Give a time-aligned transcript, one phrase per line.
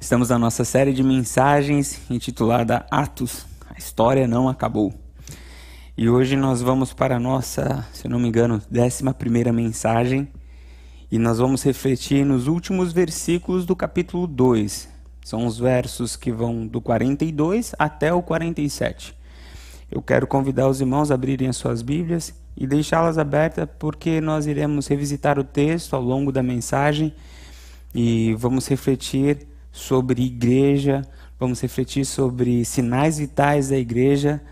[0.00, 4.94] Estamos na nossa série de mensagens intitulada Atos, a história não acabou.
[5.94, 10.26] E hoje nós vamos para a nossa, se não me engano, décima primeira mensagem
[11.12, 14.88] e nós vamos refletir nos últimos versículos do capítulo 2.
[15.22, 19.14] São os versos que vão do 42 até o 47.
[19.90, 24.46] Eu quero convidar os irmãos a abrirem as suas Bíblias e deixá-las abertas porque nós
[24.46, 27.14] iremos revisitar o texto ao longo da mensagem
[27.94, 31.02] e vamos refletir sobre igreja,
[31.38, 34.42] vamos refletir sobre sinais vitais da igreja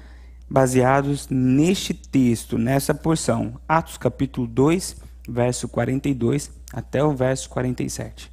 [0.49, 4.97] baseados neste texto, nessa porção, Atos capítulo 2,
[5.29, 8.31] verso 42 até o verso 47.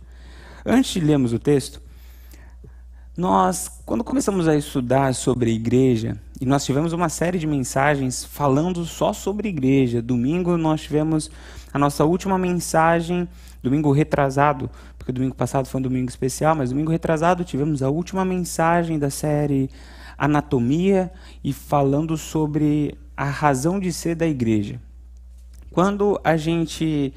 [0.65, 1.81] Antes de lermos o texto,
[3.17, 8.25] nós, quando começamos a estudar sobre a igreja, e nós tivemos uma série de mensagens
[8.25, 10.01] falando só sobre igreja.
[10.01, 11.31] Domingo nós tivemos
[11.73, 13.27] a nossa última mensagem,
[13.63, 14.69] domingo retrasado,
[15.05, 19.11] porque domingo passado foi um domingo especial, mas domingo retrasado tivemos a última mensagem da
[19.11, 19.69] série
[20.17, 21.11] Anatomia
[21.43, 24.81] e falando sobre a razão de ser da igreja.
[25.69, 27.13] Quando a gente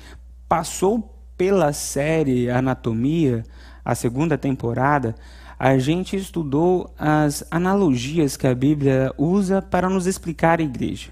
[0.47, 3.42] passou pela série Anatomia,
[3.83, 5.14] a segunda temporada,
[5.58, 11.11] a gente estudou as analogias que a Bíblia usa para nos explicar a igreja.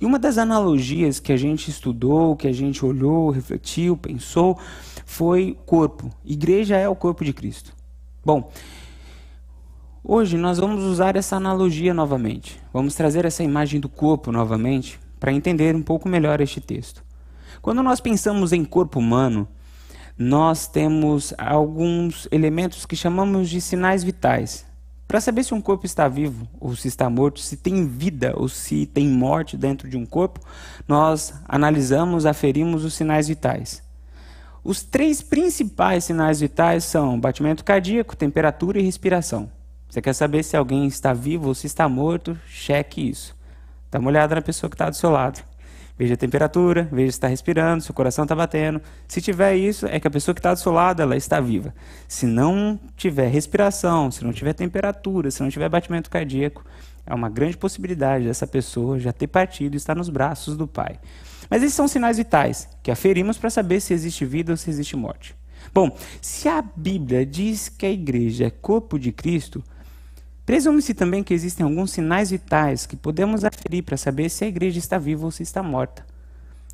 [0.00, 4.58] E uma das analogias que a gente estudou, que a gente olhou, refletiu, pensou,
[5.04, 6.10] foi corpo.
[6.24, 7.72] Igreja é o corpo de Cristo.
[8.24, 8.50] Bom,
[10.02, 12.60] hoje nós vamos usar essa analogia novamente.
[12.72, 17.04] Vamos trazer essa imagem do corpo novamente para entender um pouco melhor este texto.
[17.62, 19.48] Quando nós pensamos em corpo humano,
[20.18, 24.66] nós temos alguns elementos que chamamos de sinais vitais.
[25.06, 28.48] Para saber se um corpo está vivo ou se está morto, se tem vida ou
[28.48, 30.40] se tem morte dentro de um corpo,
[30.88, 33.82] nós analisamos, aferimos os sinais vitais.
[34.64, 39.50] Os três principais sinais vitais são batimento cardíaco, temperatura e respiração.
[39.90, 42.36] Você quer saber se alguém está vivo ou se está morto?
[42.48, 43.36] Cheque isso.
[43.90, 45.40] Dá uma olhada na pessoa que está do seu lado.
[45.96, 48.80] Veja a temperatura, veja se está respirando, se o coração está batendo.
[49.06, 51.72] Se tiver isso, é que a pessoa que está do seu lado ela está viva.
[52.08, 56.64] Se não tiver respiração, se não tiver temperatura, se não tiver batimento cardíaco,
[57.06, 60.98] é uma grande possibilidade dessa pessoa já ter partido e estar nos braços do Pai.
[61.48, 64.96] Mas esses são sinais vitais que aferimos para saber se existe vida ou se existe
[64.96, 65.36] morte.
[65.72, 69.62] Bom, se a Bíblia diz que a igreja é corpo de Cristo,
[70.46, 74.78] Presume-se também que existem alguns sinais vitais que podemos aferir para saber se a igreja
[74.78, 76.04] está viva ou se está morta,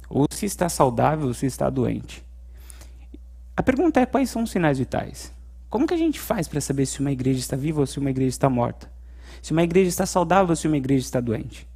[0.08, 2.24] ou se está saudável ou se está doente.
[3.56, 5.32] A pergunta é quais são os sinais vitais?
[5.68, 8.10] Como que a gente faz para saber se uma igreja está viva ou se uma
[8.10, 8.90] igreja está morta?
[9.40, 11.68] Se uma igreja está saudável ou se uma igreja está doente?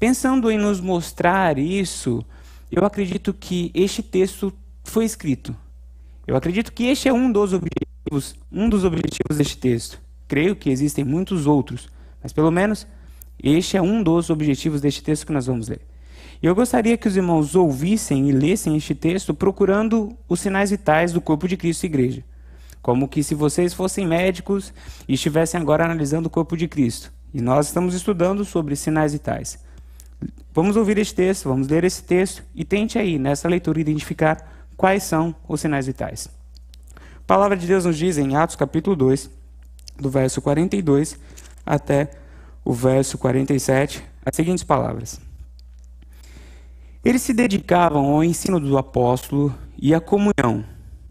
[0.00, 2.24] Pensando em nos mostrar isso,
[2.68, 4.52] eu acredito que este texto
[4.82, 5.54] foi escrito.
[6.26, 10.00] Eu acredito que este é um dos objetivos, um dos objetivos deste texto
[10.32, 11.90] creio que existem muitos outros,
[12.22, 12.86] mas pelo menos
[13.44, 15.82] este é um dos objetivos deste texto que nós vamos ler.
[16.42, 21.12] E eu gostaria que os irmãos ouvissem e lessem este texto procurando os sinais vitais
[21.12, 22.24] do corpo de Cristo e igreja.
[22.80, 24.72] Como que se vocês fossem médicos
[25.06, 27.12] e estivessem agora analisando o corpo de Cristo.
[27.34, 29.62] E nós estamos estudando sobre sinais vitais.
[30.54, 35.02] Vamos ouvir este texto, vamos ler esse texto e tente aí, nessa leitura, identificar quais
[35.02, 36.30] são os sinais vitais.
[36.96, 39.41] A palavra de Deus nos diz em Atos capítulo 2,
[40.02, 41.18] do verso 42
[41.64, 42.10] até
[42.64, 45.20] o verso 47, as seguintes palavras:
[47.04, 50.64] Eles se dedicavam ao ensino do apóstolo e à comunhão,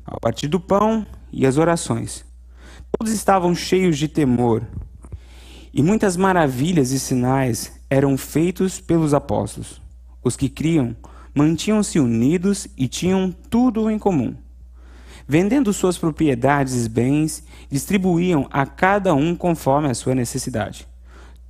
[0.06, 2.26] ao partir do pão e às orações.
[2.98, 4.68] Todos estavam cheios de temor,
[5.74, 9.82] e muitas maravilhas e sinais eram feitos pelos apóstolos.
[10.24, 10.96] Os que criam
[11.34, 14.36] mantinham-se unidos e tinham tudo em comum.
[15.34, 20.86] Vendendo suas propriedades e bens, distribuíam a cada um conforme a sua necessidade.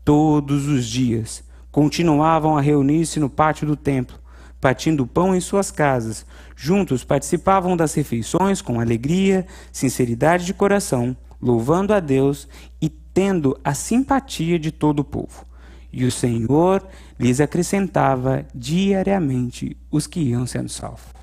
[0.06, 4.20] Todos os dias continuavam a reunir-se no pátio do templo,
[4.60, 6.28] partindo pão em suas casas.
[6.56, 12.48] Juntos participavam das refeições com alegria, sinceridade de coração, louvando a Deus
[12.80, 15.44] e tendo a simpatia de todo o povo.
[15.92, 16.88] E o Senhor
[17.20, 21.21] lhes acrescentava diariamente os que iam sendo salvos.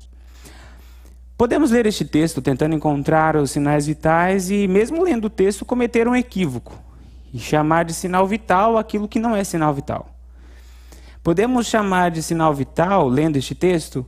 [1.39, 6.05] Podemos ler este texto tentando encontrar os sinais vitais e, mesmo lendo o texto, cometer
[6.05, 6.77] um equívoco
[7.33, 10.13] e chamar de sinal vital aquilo que não é sinal vital.
[11.23, 14.05] Podemos chamar de sinal vital, lendo este texto,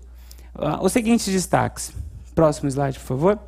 [0.53, 1.93] uh, os seguintes destaques.
[2.35, 3.39] Próximo slide, por favor.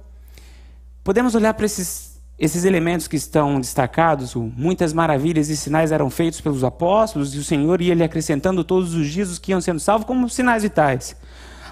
[1.04, 4.34] Podemos olhar para esses, esses elementos que estão destacados.
[4.34, 8.94] Muitas maravilhas e sinais eram feitos pelos apóstolos e o Senhor ia lhe acrescentando todos
[8.94, 11.18] os dias os que iam sendo salvos como sinais vitais.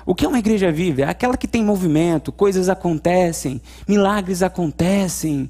[0.05, 1.01] O que é uma igreja viva?
[1.01, 5.49] É aquela que tem movimento, coisas acontecem, milagres acontecem,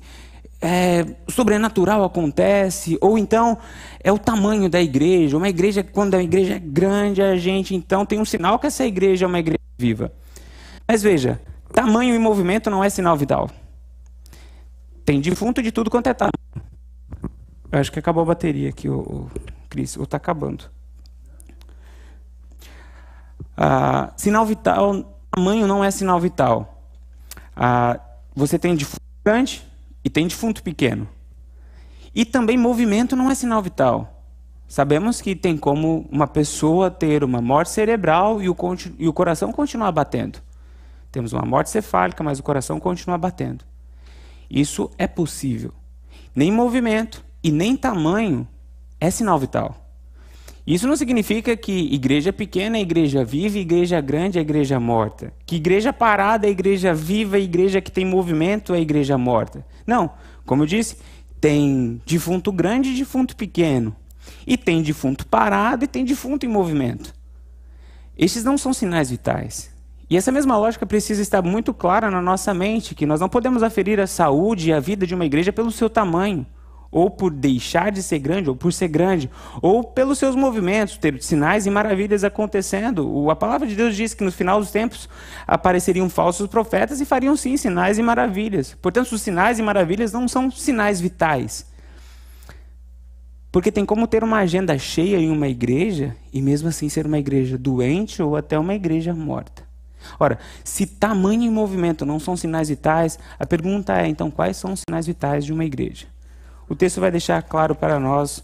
[0.61, 3.57] é, sobrenatural acontece, ou então
[4.03, 5.35] é o tamanho da igreja.
[5.35, 8.85] Uma igreja, quando a igreja é grande, a gente então tem um sinal que essa
[8.85, 10.13] igreja é uma igreja viva.
[10.87, 11.41] Mas veja,
[11.73, 13.49] tamanho e movimento não é sinal vital.
[15.03, 16.31] Tem defunto de tudo quanto é tamanho.
[17.71, 19.31] Eu acho que acabou a bateria aqui, o, o
[19.69, 20.65] Cris, ou está acabando.
[23.55, 25.03] Ah, sinal vital,
[25.33, 26.83] tamanho não é sinal vital.
[27.55, 27.99] Ah,
[28.35, 29.63] você tem defunto grande
[30.03, 31.07] e tem defunto pequeno.
[32.13, 34.23] E também movimento não é sinal vital.
[34.67, 38.55] Sabemos que tem como uma pessoa ter uma morte cerebral e o,
[38.97, 40.39] e o coração continuar batendo.
[41.11, 43.65] Temos uma morte cefálica, mas o coração continua batendo.
[44.49, 45.73] Isso é possível.
[46.33, 48.47] Nem movimento e nem tamanho
[48.99, 49.80] é sinal vital.
[50.71, 55.33] Isso não significa que igreja pequena é igreja viva, igreja grande é igreja morta.
[55.45, 59.65] Que igreja parada é igreja viva, igreja que tem movimento é igreja morta.
[59.85, 60.11] Não.
[60.45, 60.95] Como eu disse,
[61.41, 63.93] tem defunto grande e defunto pequeno.
[64.47, 67.13] E tem defunto parado e tem defunto em movimento.
[68.17, 69.69] Estes não são sinais vitais.
[70.09, 73.61] E essa mesma lógica precisa estar muito clara na nossa mente, que nós não podemos
[73.61, 76.47] aferir a saúde e a vida de uma igreja pelo seu tamanho
[76.91, 79.29] ou por deixar de ser grande, ou por ser grande,
[79.61, 83.29] ou pelos seus movimentos, ter sinais e maravilhas acontecendo.
[83.29, 85.07] A palavra de Deus diz que no final dos tempos
[85.47, 88.75] apareceriam falsos profetas e fariam sim sinais e maravilhas.
[88.81, 91.65] Portanto, os sinais e maravilhas não são sinais vitais.
[93.51, 97.19] Porque tem como ter uma agenda cheia em uma igreja e mesmo assim ser uma
[97.19, 99.63] igreja doente ou até uma igreja morta.
[100.19, 104.73] Ora, se tamanho e movimento não são sinais vitais, a pergunta é então quais são
[104.73, 106.07] os sinais vitais de uma igreja?
[106.71, 108.41] O texto vai deixar claro para nós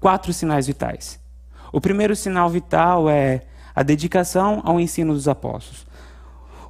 [0.00, 1.20] quatro sinais vitais.
[1.70, 3.42] O primeiro sinal vital é
[3.74, 5.86] a dedicação ao ensino dos apóstolos.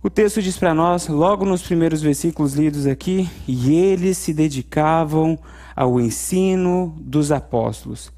[0.03, 5.39] O texto diz para nós, logo nos primeiros versículos lidos aqui, e eles se dedicavam
[5.77, 8.11] ao ensino dos apóstolos.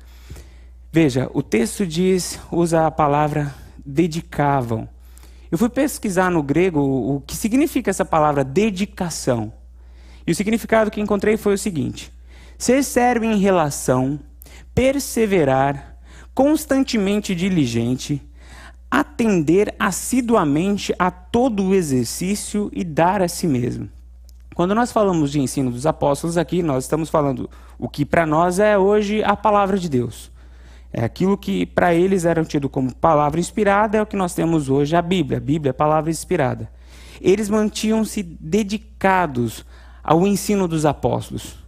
[0.90, 3.54] Veja, o texto diz, usa a palavra
[3.84, 4.88] dedicavam.
[5.52, 9.52] Eu fui pesquisar no grego o que significa essa palavra dedicação.
[10.26, 12.10] E o significado que encontrei foi o seguinte:
[12.60, 14.20] Ser sério em relação,
[14.74, 15.96] perseverar,
[16.34, 18.20] constantemente diligente,
[18.90, 23.88] atender assiduamente a todo o exercício e dar a si mesmo.
[24.54, 27.48] Quando nós falamos de ensino dos apóstolos aqui, nós estamos falando
[27.78, 30.30] o que para nós é hoje a palavra de Deus.
[30.92, 34.68] É aquilo que para eles era tido como palavra inspirada, é o que nós temos
[34.68, 35.38] hoje a Bíblia.
[35.38, 36.70] A Bíblia é a palavra inspirada.
[37.22, 39.64] Eles mantinham-se dedicados
[40.04, 41.59] ao ensino dos apóstolos.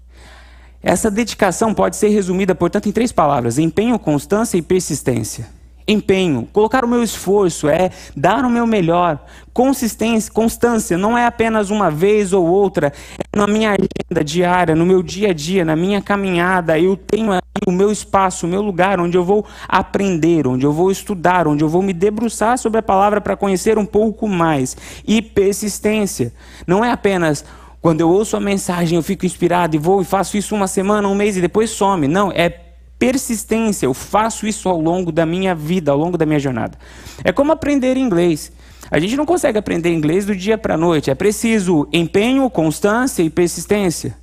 [0.82, 5.46] Essa dedicação pode ser resumida, portanto, em três palavras: empenho, constância e persistência.
[5.86, 9.18] Empenho, colocar o meu esforço, é dar o meu melhor.
[9.52, 14.86] Consistência, constância, não é apenas uma vez ou outra, é na minha agenda diária, no
[14.86, 16.78] meu dia a dia, na minha caminhada.
[16.78, 17.32] Eu tenho
[17.66, 21.64] o meu espaço, o meu lugar onde eu vou aprender, onde eu vou estudar, onde
[21.64, 24.76] eu vou me debruçar sobre a palavra para conhecer um pouco mais.
[25.06, 26.32] E persistência,
[26.64, 27.44] não é apenas
[27.82, 31.08] quando eu ouço a mensagem, eu fico inspirado e vou e faço isso uma semana,
[31.08, 32.06] um mês e depois some.
[32.06, 32.48] Não, é
[32.96, 33.86] persistência.
[33.86, 36.78] Eu faço isso ao longo da minha vida, ao longo da minha jornada.
[37.24, 38.52] É como aprender inglês.
[38.88, 41.10] A gente não consegue aprender inglês do dia para a noite.
[41.10, 44.16] É preciso empenho, constância e persistência.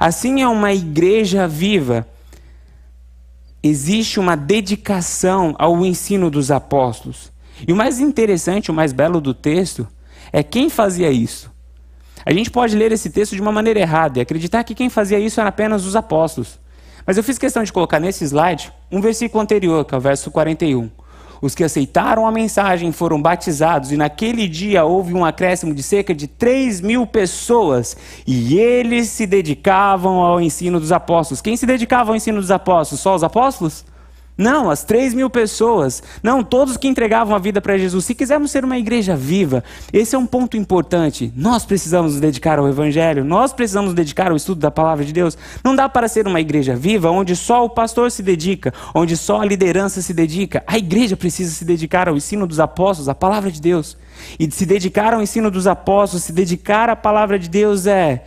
[0.00, 2.06] Assim é uma igreja viva.
[3.62, 7.30] Existe uma dedicação ao ensino dos apóstolos.
[7.68, 9.86] E o mais interessante, o mais belo do texto,
[10.32, 11.51] é quem fazia isso.
[12.24, 15.18] A gente pode ler esse texto de uma maneira errada e acreditar que quem fazia
[15.18, 16.58] isso eram apenas os apóstolos.
[17.06, 20.30] Mas eu fiz questão de colocar nesse slide um versículo anterior, que é o verso
[20.30, 20.88] 41.
[21.40, 26.14] Os que aceitaram a mensagem foram batizados, e naquele dia houve um acréscimo de cerca
[26.14, 31.40] de 3 mil pessoas, e eles se dedicavam ao ensino dos apóstolos.
[31.40, 33.00] Quem se dedicava ao ensino dos apóstolos?
[33.00, 33.84] Só os apóstolos?
[34.36, 36.02] Não, as três mil pessoas.
[36.22, 38.06] Não, todos que entregavam a vida para Jesus.
[38.06, 39.62] Se quisermos ser uma igreja viva,
[39.92, 41.32] esse é um ponto importante.
[41.36, 45.12] Nós precisamos nos dedicar ao Evangelho, nós precisamos nos dedicar ao estudo da palavra de
[45.12, 45.36] Deus.
[45.62, 49.42] Não dá para ser uma igreja viva onde só o pastor se dedica, onde só
[49.42, 50.64] a liderança se dedica.
[50.66, 53.98] A igreja precisa se dedicar ao ensino dos apóstolos, à palavra de Deus.
[54.38, 58.24] E se dedicar ao ensino dos apóstolos, se dedicar à palavra de Deus é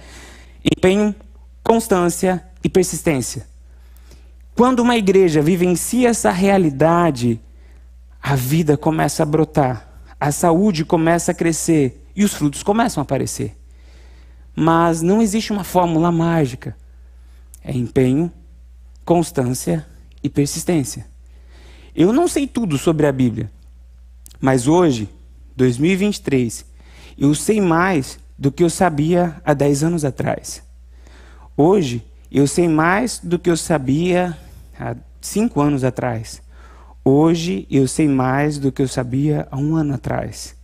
[0.64, 1.16] empenho,
[1.64, 3.55] constância e persistência.
[4.56, 7.42] Quando uma igreja vivencia essa realidade,
[8.22, 13.04] a vida começa a brotar, a saúde começa a crescer e os frutos começam a
[13.04, 13.54] aparecer.
[14.56, 16.74] Mas não existe uma fórmula mágica.
[17.62, 18.32] É empenho,
[19.04, 19.86] constância
[20.24, 21.06] e persistência.
[21.94, 23.52] Eu não sei tudo sobre a Bíblia,
[24.40, 25.10] mas hoje,
[25.58, 26.66] 2023,
[27.18, 30.64] eu sei mais do que eu sabia há 10 anos atrás.
[31.58, 34.38] Hoje, eu sei mais do que eu sabia
[34.80, 36.42] há 5 anos atrás.
[37.04, 40.56] Hoje, eu sei mais do que eu sabia há um ano atrás.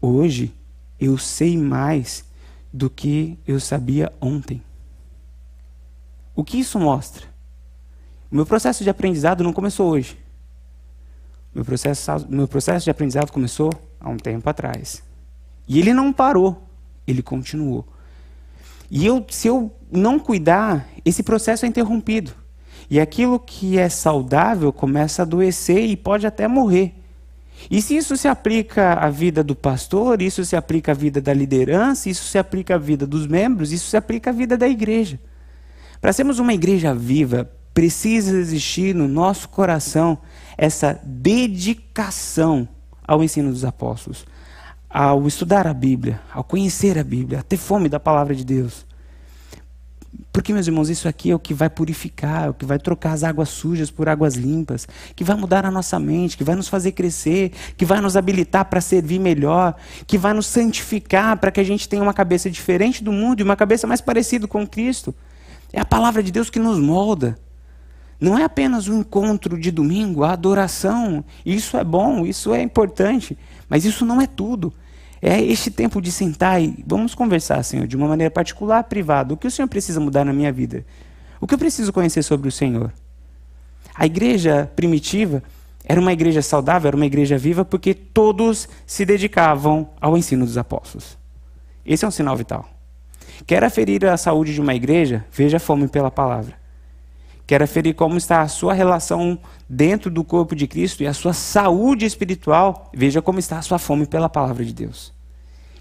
[0.00, 0.54] Hoje,
[1.00, 2.24] eu sei mais
[2.72, 4.62] do que eu sabia ontem.
[6.34, 7.26] O que isso mostra?
[8.30, 10.18] O meu processo de aprendizado não começou hoje.
[11.54, 13.70] Meu processo, meu processo de aprendizado começou
[14.00, 15.02] há um tempo atrás.
[15.68, 16.66] E ele não parou,
[17.06, 17.86] ele continuou.
[18.90, 22.41] E eu, se eu não cuidar, esse processo é interrompido.
[22.92, 26.92] E aquilo que é saudável começa a adoecer e pode até morrer.
[27.70, 31.32] E se isso se aplica à vida do pastor, isso se aplica à vida da
[31.32, 35.18] liderança, isso se aplica à vida dos membros, isso se aplica à vida da igreja.
[36.02, 40.18] Para sermos uma igreja viva, precisa existir no nosso coração
[40.58, 42.68] essa dedicação
[43.08, 44.26] ao ensino dos apóstolos,
[44.90, 48.84] ao estudar a Bíblia, ao conhecer a Bíblia, a ter fome da palavra de Deus.
[50.32, 53.12] Porque, meus irmãos, isso aqui é o que vai purificar, é o que vai trocar
[53.12, 56.68] as águas sujas por águas limpas, que vai mudar a nossa mente, que vai nos
[56.68, 59.74] fazer crescer, que vai nos habilitar para servir melhor,
[60.06, 63.42] que vai nos santificar para que a gente tenha uma cabeça diferente do mundo e
[63.42, 65.14] uma cabeça mais parecida com Cristo.
[65.72, 67.38] É a palavra de Deus que nos molda.
[68.20, 71.24] Não é apenas um encontro de domingo, a adoração.
[71.44, 73.36] Isso é bom, isso é importante,
[73.68, 74.72] mas isso não é tudo.
[75.24, 79.32] É este tempo de sentar e vamos conversar, Senhor, de uma maneira particular, privada.
[79.32, 80.84] O que o Senhor precisa mudar na minha vida?
[81.40, 82.92] O que eu preciso conhecer sobre o Senhor?
[83.94, 85.40] A igreja primitiva
[85.84, 90.58] era uma igreja saudável, era uma igreja viva, porque todos se dedicavam ao ensino dos
[90.58, 91.16] apóstolos.
[91.86, 92.68] Esse é um sinal vital.
[93.46, 95.24] Quer aferir a saúde de uma igreja?
[95.30, 96.54] Veja a fome pela palavra.
[97.46, 99.38] Quer aferir como está a sua relação
[99.74, 102.90] dentro do corpo de Cristo e a sua saúde espiritual?
[102.92, 105.14] Veja como está a sua fome pela palavra de Deus.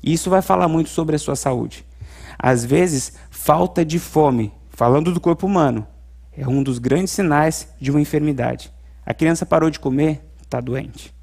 [0.02, 1.86] Isso vai falar muito sobre a sua saúde.
[2.40, 5.86] Às vezes, falta de fome, falando do corpo humano,
[6.32, 8.72] é um dos grandes sinais de uma enfermidade.
[9.06, 11.14] A criança parou de comer, está doente.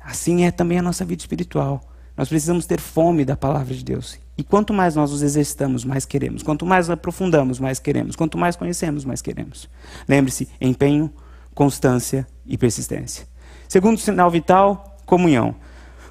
[0.00, 1.82] Assim é também a nossa vida espiritual.
[2.18, 4.18] Nós precisamos ter fome da palavra de Deus.
[4.36, 6.42] E quanto mais nós nos exercitamos, mais queremos.
[6.42, 8.16] Quanto mais aprofundamos, mais queremos.
[8.16, 9.68] Quanto mais conhecemos, mais queremos.
[10.08, 11.12] Lembre-se: empenho,
[11.54, 13.24] constância e persistência.
[13.68, 15.54] Segundo sinal vital, comunhão.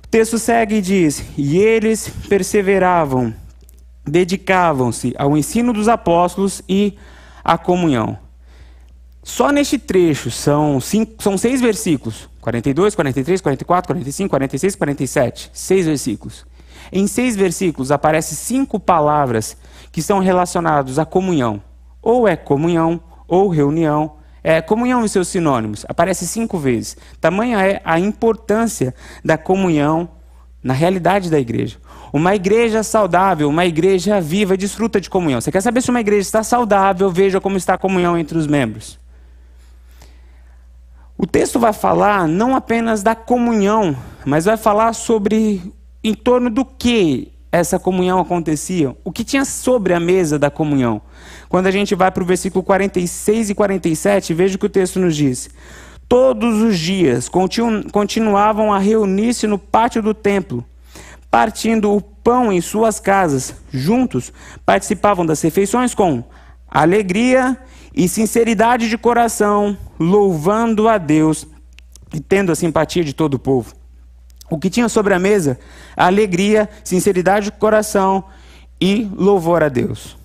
[0.02, 3.34] O texto segue e diz: E eles perseveravam,
[4.06, 6.98] dedicavam-se ao ensino dos apóstolos e
[7.44, 8.18] à comunhão.
[9.22, 15.50] Só neste trecho, são, cinco, são seis versículos: 42, 43, 44, 45, 46, 47.
[15.52, 16.46] Seis versículos.
[16.94, 19.58] Em seis versículos aparecem cinco palavras
[19.92, 21.62] que são relacionadas à comunhão.
[22.02, 25.86] Ou é comunhão, ou reunião, é, comunhão e seus sinônimos.
[25.90, 26.96] Aparece cinco vezes.
[27.20, 30.08] Tamanha é a importância da comunhão
[30.64, 31.78] na realidade da igreja.
[32.14, 35.42] Uma igreja saudável, uma igreja viva, desfruta de comunhão.
[35.42, 37.12] Você quer saber se uma igreja está saudável?
[37.12, 38.98] Veja como está a comunhão entre os membros.
[41.18, 46.64] O texto vai falar não apenas da comunhão, mas vai falar sobre em torno do
[46.64, 51.02] que essa comunhão acontecia, o que tinha sobre a mesa da comunhão.
[51.50, 55.00] Quando a gente vai para o versículo 46 e 47, veja o que o texto
[55.00, 55.50] nos diz.
[56.08, 57.28] Todos os dias
[57.92, 60.64] continuavam a reunir-se no pátio do templo,
[61.32, 64.32] partindo o pão em suas casas, juntos
[64.64, 66.24] participavam das refeições com
[66.70, 67.58] alegria
[67.98, 71.48] e sinceridade de coração, louvando a Deus
[72.14, 73.74] e tendo a simpatia de todo o povo.
[74.52, 75.60] O que tinha sobre a mesa?
[75.96, 78.26] Alegria, sinceridade de coração
[78.80, 80.16] e louvor a Deus.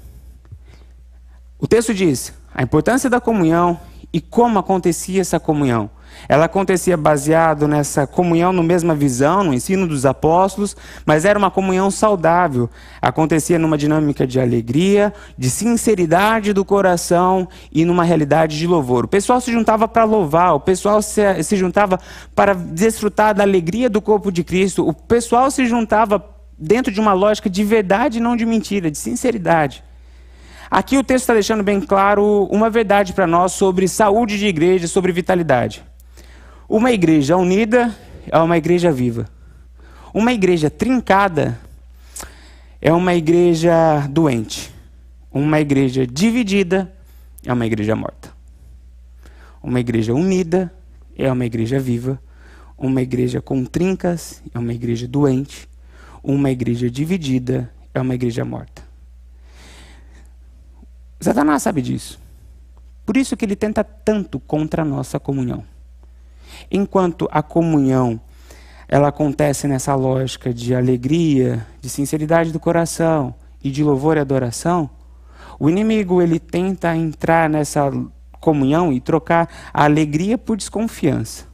[1.59, 3.81] O texto diz a importância da comunhão
[4.13, 5.91] e como acontecia essa comunhão.
[6.29, 11.51] Ela acontecia baseado nessa comunhão no mesma visão, no ensino dos apóstolos, mas era uma
[11.51, 12.71] comunhão saudável.
[13.01, 19.05] Acontecia numa dinâmica de alegria, de sinceridade do coração e numa realidade de louvor.
[19.05, 21.99] O pessoal se juntava para louvar, o pessoal se, se juntava
[22.35, 26.25] para desfrutar da alegria do corpo de Cristo, o pessoal se juntava
[26.59, 29.83] dentro de uma lógica de verdade não de mentira, de sinceridade.
[30.71, 34.87] Aqui o texto está deixando bem claro uma verdade para nós sobre saúde de igreja,
[34.87, 35.85] sobre vitalidade.
[36.73, 37.95] Uma igreja unida
[38.27, 39.29] é uma igreja viva.
[40.15, 41.61] Uma igreja trincada
[42.81, 44.73] é uma igreja doente.
[45.31, 46.91] Uma igreja dividida
[47.45, 48.33] é uma igreja morta.
[49.63, 50.73] Uma igreja unida
[51.15, 52.19] é uma igreja viva.
[52.79, 55.69] Uma igreja com trincas é uma igreja doente.
[56.23, 58.83] Uma igreja dividida é uma igreja morta.
[61.21, 62.19] Satanás sabe disso.
[63.05, 65.71] Por isso que ele tenta tanto contra a nossa comunhão
[66.71, 68.21] enquanto a comunhão
[68.93, 74.91] ela acontece nessa lógica de alegria, de sinceridade do coração e de louvor e adoração,
[75.59, 77.91] o inimigo ele tenta entrar nessa
[78.39, 81.47] comunhão e trocar a alegria por desconfiança.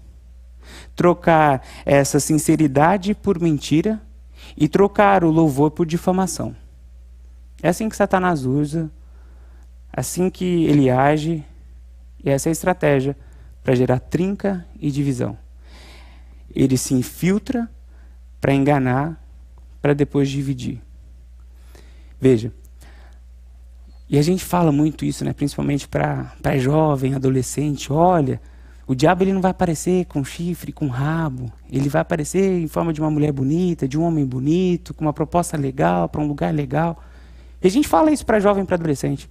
[0.97, 4.03] Trocar essa sinceridade por mentira
[4.57, 6.57] e trocar o louvor por difamação.
[7.63, 8.91] É assim que Satanás usa,
[9.93, 11.45] assim que ele age,
[12.25, 13.17] e essa é a estratégia
[13.69, 15.37] para gerar trinca e divisão.
[16.55, 17.71] Ele se infiltra
[18.41, 19.23] para enganar,
[19.83, 20.81] para depois dividir.
[22.19, 22.51] Veja,
[24.09, 27.93] e a gente fala muito isso, né, principalmente para jovem, adolescente.
[27.93, 28.41] Olha,
[28.87, 31.53] o diabo ele não vai aparecer com chifre, com rabo.
[31.71, 35.13] Ele vai aparecer em forma de uma mulher bonita, de um homem bonito, com uma
[35.13, 37.05] proposta legal, para um lugar legal.
[37.63, 39.29] E a gente fala isso para jovem, para adolescente.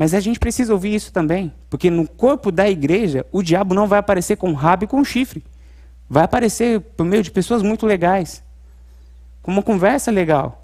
[0.00, 3.86] Mas a gente precisa ouvir isso também, porque no corpo da igreja, o diabo não
[3.86, 5.44] vai aparecer com rabo e com chifre.
[6.08, 8.42] Vai aparecer por meio de pessoas muito legais,
[9.42, 10.62] com uma conversa legal,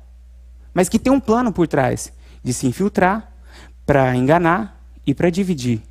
[0.72, 2.10] mas que tem um plano por trás
[2.42, 3.30] de se infiltrar
[3.84, 5.82] para enganar e para dividir.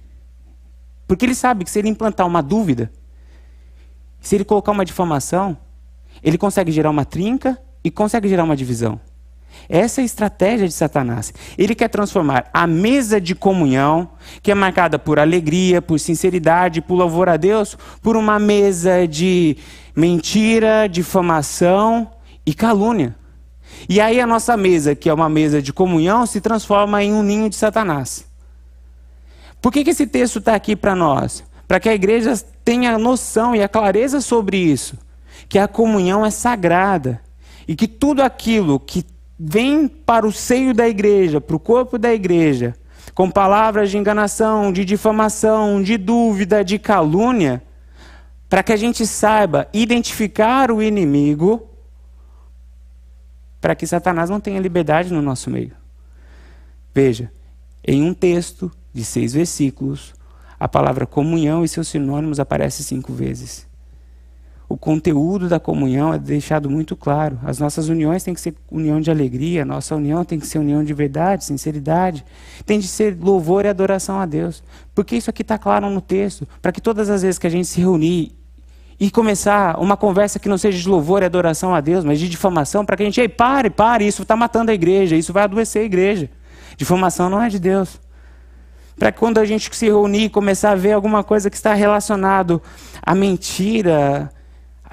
[1.07, 2.91] Porque ele sabe que se ele implantar uma dúvida,
[4.21, 5.55] se ele colocar uma difamação,
[6.23, 8.99] ele consegue gerar uma trinca e consegue gerar uma divisão.
[9.67, 11.33] Essa é a estratégia de Satanás.
[11.57, 14.09] Ele quer transformar a mesa de comunhão,
[14.41, 19.57] que é marcada por alegria, por sinceridade, por louvor a Deus, por uma mesa de
[19.95, 22.12] mentira, difamação
[22.45, 23.15] e calúnia.
[23.89, 27.24] E aí a nossa mesa, que é uma mesa de comunhão, se transforma em um
[27.24, 28.25] ninho de Satanás.
[29.62, 31.43] Por que, que esse texto está aqui para nós?
[31.67, 34.97] Para que a igreja tenha noção e a clareza sobre isso.
[35.50, 37.19] Que a comunhão é sagrada.
[37.67, 39.03] E que tudo aquilo que
[39.37, 42.75] vem para o seio da igreja, para o corpo da igreja,
[43.13, 47.61] com palavras de enganação, de difamação, de dúvida, de calúnia,
[48.49, 51.69] para que a gente saiba identificar o inimigo
[53.59, 55.71] para que Satanás não tenha liberdade no nosso meio.
[56.93, 57.31] Veja,
[57.83, 60.13] em um texto de seis versículos,
[60.59, 63.67] a palavra comunhão e seus sinônimos aparece cinco vezes.
[64.75, 67.40] O conteúdo da comunhão é deixado muito claro.
[67.46, 70.59] As nossas uniões têm que ser união de alegria, a nossa união tem que ser
[70.59, 72.25] união de verdade, sinceridade.
[72.66, 74.61] Tem de ser louvor e adoração a Deus.
[74.94, 76.46] Porque isso aqui está claro no texto.
[76.61, 78.35] Para que todas as vezes que a gente se reunir
[79.00, 82.27] e começar uma conversa que não seja de louvor e adoração a Deus, mas de
[82.27, 85.46] difamação, para que a gente, ei, pare, pare, isso está matando a igreja, isso vai
[85.46, 86.29] adoecer a igreja.
[86.75, 87.98] Difamação não é de Deus.
[89.00, 92.61] Para quando a gente se reunir e começar a ver alguma coisa que está relacionado
[93.01, 94.29] à mentira,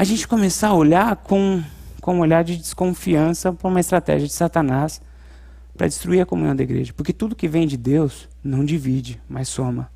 [0.02, 1.62] a gente começar a olhar com,
[2.00, 5.00] com um olhar de desconfiança para uma estratégia de Satanás
[5.76, 6.92] para destruir a comunhão da igreja.
[6.92, 9.88] Porque tudo que vem de Deus não divide, mas soma.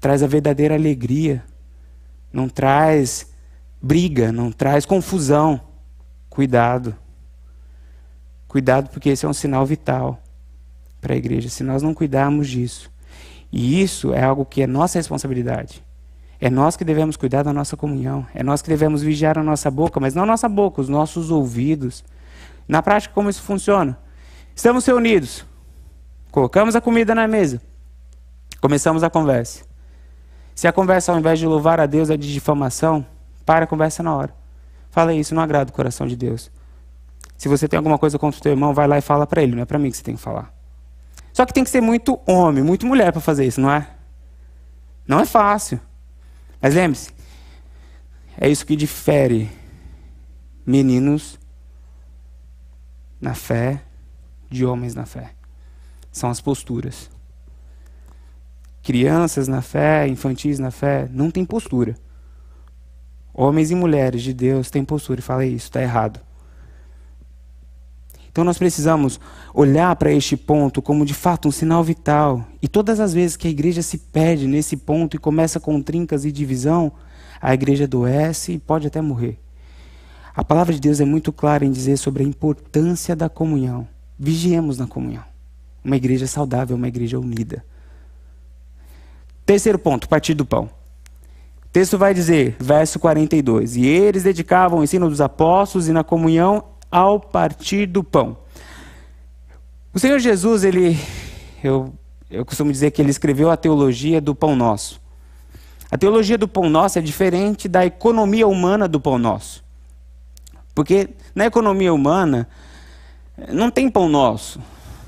[0.00, 1.42] Traz a verdadeira alegria
[2.32, 3.32] não traz
[3.82, 5.60] briga, não traz confusão.
[6.30, 6.94] Cuidado.
[8.46, 10.22] Cuidado, porque esse é um sinal vital
[11.00, 11.48] para a igreja.
[11.48, 12.88] Se nós não cuidarmos disso,
[13.50, 15.87] e isso é algo que é nossa responsabilidade.
[16.40, 18.26] É nós que devemos cuidar da nossa comunhão.
[18.32, 21.30] É nós que devemos vigiar a nossa boca, mas não a nossa boca, os nossos
[21.30, 22.04] ouvidos.
[22.66, 23.98] Na prática, como isso funciona?
[24.54, 25.44] Estamos reunidos,
[26.30, 27.62] colocamos a comida na mesa,
[28.60, 29.64] começamos a conversa.
[30.54, 33.06] Se a conversa, ao invés de louvar a Deus, é de difamação,
[33.46, 34.34] para a conversa na hora.
[34.90, 36.50] Fala isso, não agrada o coração de Deus.
[37.36, 39.54] Se você tem alguma coisa contra o teu irmão, vai lá e fala para ele,
[39.54, 40.52] não é para mim que você tem que falar.
[41.32, 43.88] Só que tem que ser muito homem, muito mulher para fazer isso, não é?
[45.06, 45.80] Não é fácil.
[46.60, 47.10] Mas lembre-se,
[48.36, 49.50] é isso que difere
[50.66, 51.38] meninos
[53.20, 53.82] na fé
[54.50, 55.32] de homens na fé.
[56.10, 57.10] São as posturas
[58.88, 61.94] crianças na fé, infantis na fé, não tem postura.
[63.34, 66.18] Homens e mulheres de Deus têm postura e fala isso, está errado.
[68.38, 69.18] Então nós precisamos
[69.52, 72.46] olhar para este ponto como de fato um sinal vital.
[72.62, 76.24] E todas as vezes que a igreja se perde nesse ponto e começa com trincas
[76.24, 76.92] e divisão,
[77.42, 79.40] a igreja adoece e pode até morrer.
[80.36, 83.88] A palavra de Deus é muito clara em dizer sobre a importância da comunhão.
[84.16, 85.24] Vigiemos na comunhão.
[85.82, 87.64] Uma igreja saudável, uma igreja unida.
[89.44, 90.70] Terceiro ponto, partir do pão.
[91.64, 96.04] O texto vai dizer, verso 42, e eles dedicavam o ensino dos apóstolos e na
[96.04, 98.36] comunhão ao partir do pão.
[99.92, 100.98] O Senhor Jesus, ele,
[101.62, 101.92] eu,
[102.30, 105.00] eu costumo dizer que ele escreveu a teologia do pão nosso.
[105.90, 109.64] A teologia do pão nosso é diferente da economia humana do pão nosso.
[110.74, 112.48] Porque na economia humana
[113.50, 114.60] não tem pão nosso.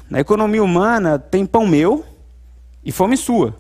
[0.09, 2.05] Na economia humana tem pão meu
[2.83, 3.55] e fome sua.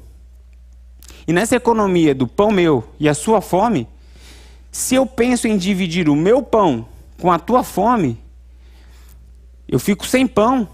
[1.27, 3.87] E nessa economia do pão meu e a sua fome,
[4.73, 6.87] Se eu penso em dividir o meu pão
[7.21, 8.19] com a tua fome,
[9.69, 10.69] eu fico sem pão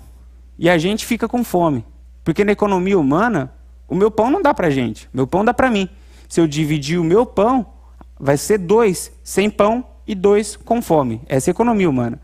[0.59, 1.85] e a gente fica com fome.
[2.25, 3.53] Porque na economia humana,
[3.87, 5.89] o meu pão não dá para gente, meu pão dá para mim.
[6.29, 7.67] Se eu dividir o meu pão,
[8.19, 11.21] vai ser dois sem pão e dois com fome.
[11.27, 12.21] Essa é a economia humana.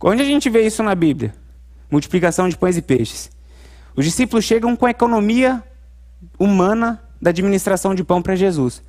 [0.00, 1.34] Onde a gente vê isso na Bíblia?
[1.90, 3.30] Multiplicação de pães e peixes.
[3.96, 5.62] Os discípulos chegam com a economia
[6.38, 8.82] humana da administração de pão para Jesus.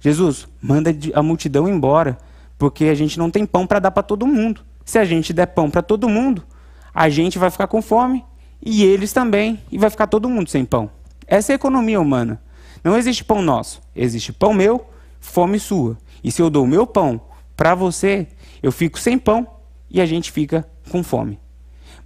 [0.00, 2.18] Jesus, manda a multidão embora,
[2.60, 4.60] porque a gente não tem pão para dar para todo mundo.
[4.84, 6.44] Se a gente der pão para todo mundo,
[6.92, 8.22] a gente vai ficar com fome
[8.62, 10.90] e eles também, e vai ficar todo mundo sem pão.
[11.26, 12.38] Essa é a economia humana.
[12.84, 14.86] Não existe pão nosso, existe pão meu,
[15.18, 15.96] fome sua.
[16.22, 17.22] E se eu dou o meu pão
[17.56, 18.28] para você,
[18.62, 19.46] eu fico sem pão
[19.90, 21.40] e a gente fica com fome.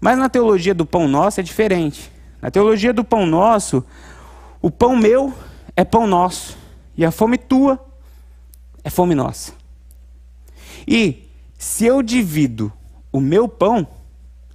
[0.00, 2.12] Mas na teologia do pão nosso é diferente.
[2.40, 3.84] Na teologia do pão nosso,
[4.62, 5.34] o pão meu
[5.74, 6.56] é pão nosso
[6.96, 7.84] e a fome tua
[8.84, 9.63] é fome nossa.
[10.86, 12.72] E se eu divido
[13.12, 13.86] o meu pão,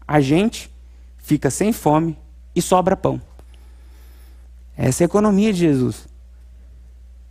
[0.07, 0.69] a gente
[1.17, 2.17] fica sem fome
[2.55, 3.21] e sobra pão.
[4.75, 6.07] Essa é a economia de Jesus.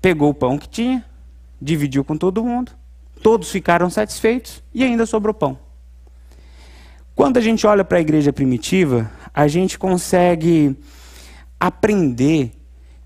[0.01, 1.05] Pegou o pão que tinha,
[1.61, 2.73] dividiu com todo mundo,
[3.23, 5.59] todos ficaram satisfeitos e ainda sobrou pão.
[7.15, 10.77] Quando a gente olha para a igreja primitiva, a gente consegue
[11.59, 12.53] aprender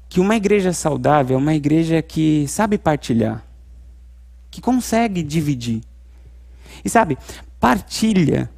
[0.08, 3.42] que uma igreja saudável é uma igreja que sabe partilhar,
[4.52, 5.80] que consegue dividir.
[6.84, 7.18] E sabe,
[7.58, 8.48] partilha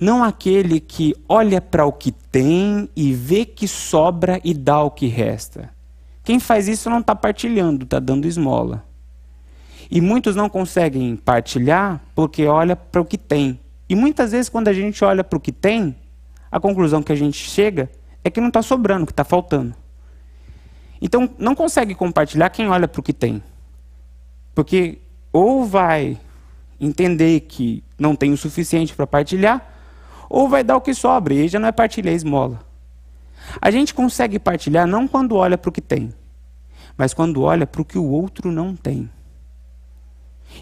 [0.00, 4.90] não aquele que olha para o que tem e vê que sobra e dá o
[4.90, 5.70] que resta.
[6.24, 8.84] Quem faz isso não está partilhando, está dando esmola.
[9.90, 13.60] E muitos não conseguem partilhar porque olha para o que tem.
[13.88, 15.94] E muitas vezes, quando a gente olha para o que tem,
[16.50, 17.90] a conclusão que a gente chega
[18.24, 19.74] é que não está sobrando, que está faltando.
[21.00, 23.42] Então, não consegue compartilhar quem olha para o que tem.
[24.54, 24.98] Porque
[25.32, 26.18] ou vai
[26.80, 29.72] entender que não tem o suficiente para partilhar,
[30.28, 32.60] ou vai dar o que sobra, e já não é partilhar, é esmola.
[33.60, 36.12] A gente consegue partilhar não quando olha para o que tem,
[36.96, 39.10] mas quando olha para o que o outro não tem.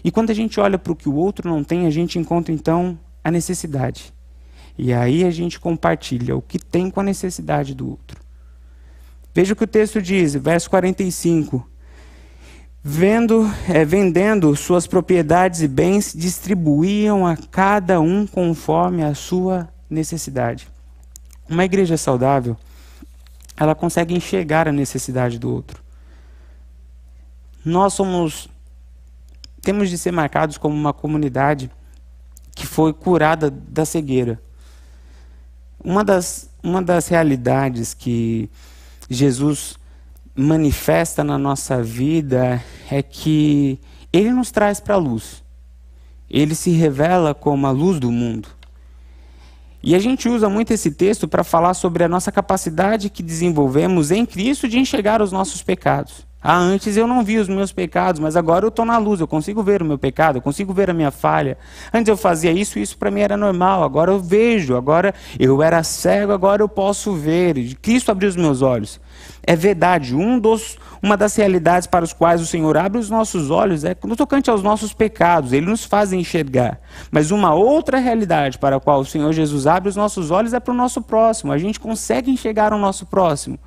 [0.03, 2.53] E quando a gente olha para o que o outro não tem, a gente encontra
[2.53, 4.13] então a necessidade.
[4.77, 8.19] E aí a gente compartilha o que tem com a necessidade do outro.
[9.33, 11.67] Veja o que o texto diz, verso 45.
[12.85, 20.67] Vendo, é, vendendo suas propriedades e bens, distribuíam a cada um conforme a sua necessidade.
[21.47, 22.57] Uma igreja saudável,
[23.55, 25.81] ela consegue enxergar a necessidade do outro.
[27.63, 28.49] Nós somos,
[29.61, 31.71] temos de ser marcados como uma comunidade
[32.53, 34.41] que foi curada da cegueira.
[35.81, 38.49] Uma das, uma das realidades que
[39.09, 39.77] Jesus
[40.35, 43.79] manifesta na nossa vida é que
[44.11, 45.43] ele nos traz para a luz.
[46.29, 48.49] Ele se revela como a luz do mundo.
[49.81, 54.11] E a gente usa muito esse texto para falar sobre a nossa capacidade que desenvolvemos
[54.11, 56.25] em Cristo de enxergar os nossos pecados.
[56.41, 59.27] Ah, antes eu não via os meus pecados, mas agora eu estou na luz, eu
[59.27, 61.57] consigo ver o meu pecado, eu consigo ver a minha falha.
[61.93, 65.81] Antes eu fazia isso, isso para mim era normal, agora eu vejo, agora eu era
[65.83, 67.75] cego, agora eu posso ver.
[67.75, 68.99] Cristo abriu os meus olhos.
[69.45, 73.51] É verdade, um dos, uma das realidades para os quais o Senhor abre os nossos
[73.51, 76.79] olhos é no tocante aos nossos pecados, ele nos faz enxergar.
[77.11, 80.59] Mas uma outra realidade para a qual o Senhor Jesus abre os nossos olhos é
[80.59, 83.59] para o nosso próximo, a gente consegue enxergar o nosso próximo.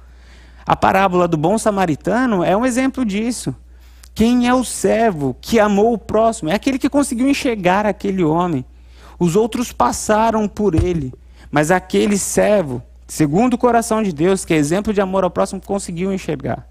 [0.66, 3.54] A parábola do bom samaritano é um exemplo disso.
[4.16, 6.48] Quem é o servo que amou o próximo?
[6.48, 8.64] É aquele que conseguiu enxergar aquele homem.
[9.18, 11.12] Os outros passaram por ele,
[11.50, 15.60] mas aquele servo, segundo o coração de Deus, que é exemplo de amor ao próximo,
[15.60, 16.68] conseguiu enxergar.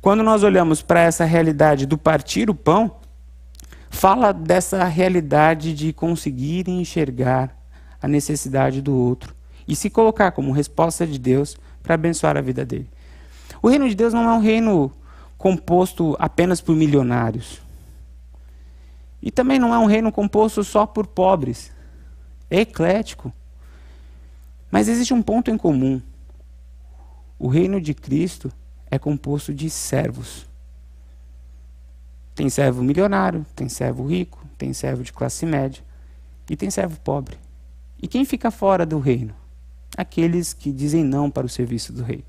[0.00, 2.96] Quando nós olhamos para essa realidade do partir o pão,
[3.90, 7.56] fala dessa realidade de conseguir enxergar
[8.00, 9.34] a necessidade do outro
[9.66, 12.88] e se colocar como resposta de Deus para abençoar a vida dele.
[13.60, 14.92] O reino de Deus não é um reino
[15.36, 17.60] composto apenas por milionários.
[19.20, 21.72] E também não é um reino composto só por pobres.
[22.48, 23.32] É eclético.
[24.70, 26.00] Mas existe um ponto em comum.
[27.38, 28.52] O reino de Cristo
[28.90, 30.46] é composto de servos.
[32.34, 35.82] Tem servo milionário, tem servo rico, tem servo de classe média
[36.48, 37.36] e tem servo pobre.
[38.00, 39.34] E quem fica fora do reino?
[39.96, 42.24] Aqueles que dizem não para o serviço do rei.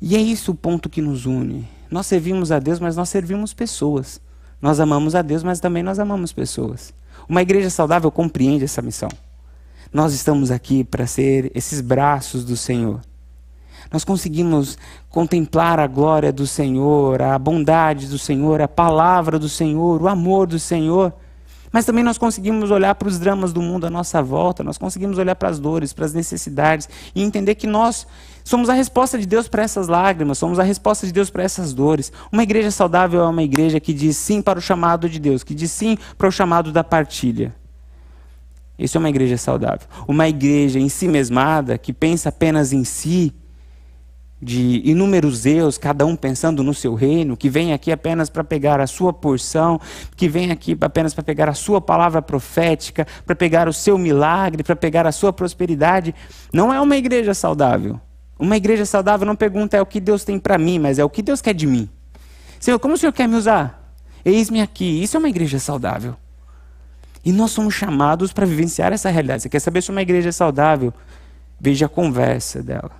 [0.00, 1.68] E é isso o ponto que nos une.
[1.90, 4.20] Nós servimos a Deus, mas nós servimos pessoas.
[4.60, 6.92] Nós amamos a Deus, mas também nós amamos pessoas.
[7.28, 9.08] Uma igreja saudável compreende essa missão.
[9.92, 13.00] Nós estamos aqui para ser esses braços do Senhor.
[13.90, 14.76] nós conseguimos
[15.08, 20.46] contemplar a glória do Senhor, a bondade do Senhor, a palavra do Senhor, o amor
[20.46, 21.14] do Senhor.
[21.72, 25.16] Mas também nós conseguimos olhar para os dramas do mundo à nossa volta, nós conseguimos
[25.16, 28.06] olhar para as dores, para as necessidades e entender que nós
[28.44, 31.72] somos a resposta de Deus para essas lágrimas, somos a resposta de Deus para essas
[31.72, 32.12] dores.
[32.30, 35.54] Uma igreja saudável é uma igreja que diz sim para o chamado de Deus, que
[35.54, 37.54] diz sim para o chamado da partilha.
[38.78, 39.88] Isso é uma igreja saudável.
[40.06, 43.34] Uma igreja em si mesmada, que pensa apenas em si,
[44.40, 48.80] de inúmeros eus, cada um pensando no seu reino, que vem aqui apenas para pegar
[48.80, 49.80] a sua porção,
[50.16, 54.62] que vem aqui apenas para pegar a sua palavra profética, para pegar o seu milagre,
[54.62, 56.14] para pegar a sua prosperidade,
[56.52, 58.00] não é uma igreja saudável.
[58.38, 61.10] Uma igreja saudável não pergunta é o que Deus tem para mim, mas é o
[61.10, 61.88] que Deus quer de mim.
[62.60, 63.96] Senhor, como o Senhor quer me usar?
[64.24, 65.02] Eis-me aqui.
[65.02, 66.14] Isso é uma igreja saudável.
[67.24, 69.42] E nós somos chamados para vivenciar essa realidade.
[69.42, 70.92] Você quer saber se uma igreja é saudável?
[71.60, 72.92] Veja a conversa dela.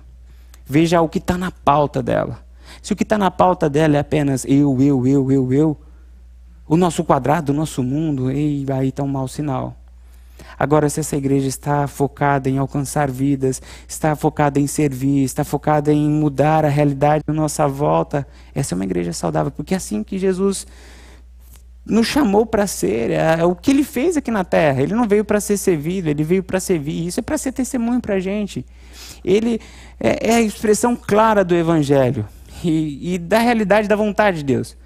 [0.65, 2.39] Veja o que está na pauta dela.
[2.81, 5.77] Se o que está na pauta dela é apenas eu, eu, eu, eu, eu,
[6.67, 9.75] o nosso quadrado, o nosso mundo, ei, aí está um mau sinal.
[10.57, 15.91] Agora, se essa igreja está focada em alcançar vidas, está focada em servir, está focada
[15.91, 20.03] em mudar a realidade da nossa volta, essa é uma igreja saudável, porque é assim
[20.03, 20.67] que Jesus
[21.89, 24.81] nos chamou para ser, é, é, o que ele fez aqui na terra.
[24.81, 27.07] Ele não veio para ser servido, ele veio para servir.
[27.07, 28.65] Isso é para ser testemunho para a gente.
[29.25, 29.59] Ele
[29.99, 32.25] é, é, a expressão clara do Evangelho
[32.63, 34.77] e, e da realidade da vontade de Deus.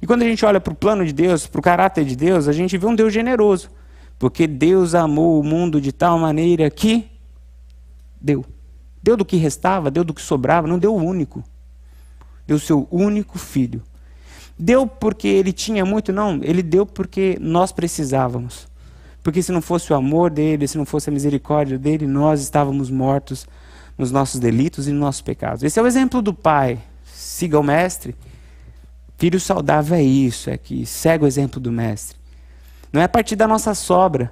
[0.00, 2.46] E quando a gente olha para o plano de Deus, para o caráter de Deus,
[2.48, 3.70] a gente vê um Deus generoso.
[4.18, 7.10] Porque Deus amou o mundo de tal maneira que
[8.20, 8.44] deu.
[9.02, 11.42] Deu do que restava, deu do que sobrava, não deu o único.
[12.46, 13.82] Deu o seu único filho
[14.58, 16.12] Deu porque ele tinha muito?
[16.12, 18.68] Não, ele deu porque nós precisávamos.
[19.22, 22.90] Porque se não fosse o amor dele, se não fosse a misericórdia dele, nós estávamos
[22.90, 23.46] mortos
[23.96, 25.62] nos nossos delitos e nos nossos pecados.
[25.62, 26.80] Esse é o exemplo do pai.
[27.04, 28.16] Siga o mestre.
[29.16, 32.16] Filho saudável é isso, é que segue o exemplo do mestre.
[32.92, 34.30] Não é a partir da nossa sobra,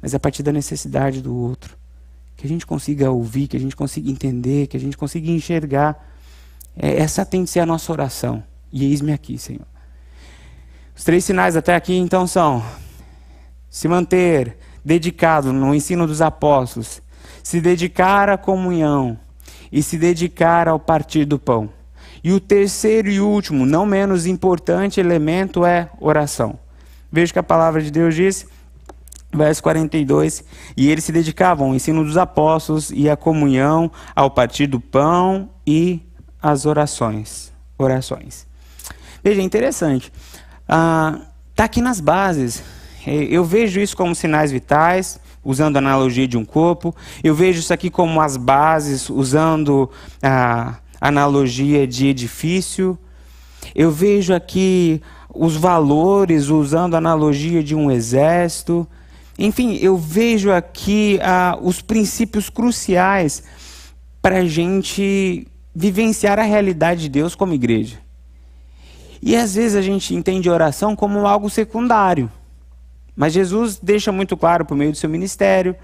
[0.00, 1.76] mas é a partir da necessidade do outro.
[2.36, 6.10] Que a gente consiga ouvir, que a gente consiga entender, que a gente consiga enxergar.
[6.74, 8.42] É, essa tem de ser a nossa oração.
[8.72, 9.66] E eis-me aqui, Senhor.
[10.96, 12.64] Os três sinais até aqui, então, são
[13.68, 17.02] se manter dedicado no ensino dos apóstolos,
[17.42, 19.18] se dedicar à comunhão
[19.70, 21.68] e se dedicar ao partir do pão.
[22.24, 26.58] E o terceiro e último, não menos importante elemento é oração.
[27.12, 28.46] Veja que a palavra de Deus diz,
[29.32, 30.42] verso 42,
[30.76, 35.50] e eles se dedicavam ao ensino dos apóstolos e à comunhão, ao partir do pão
[35.66, 36.00] e
[36.40, 37.52] às orações.
[37.78, 38.46] Orações.
[39.26, 40.12] Veja, é interessante.
[40.68, 41.18] Ah,
[41.58, 42.62] aqui nas bases.
[43.04, 46.94] É, eu vejo isso como sinais vitais, usando a analogia de um corpo.
[47.24, 49.90] Eu vejo isso aqui como as bases, usando
[50.22, 52.96] a analogia de edifício.
[53.74, 55.02] Eu vejo aqui
[55.34, 58.86] os valores, usando a analogia de um exército.
[59.36, 63.42] Enfim, eu vejo aqui ah, os princípios cruciais
[64.22, 68.05] para a gente vivenciar a realidade de Deus como igreja.
[69.26, 72.30] E às vezes a gente entende oração como algo secundário.
[73.16, 75.74] Mas Jesus deixa muito claro por meio do seu ministério.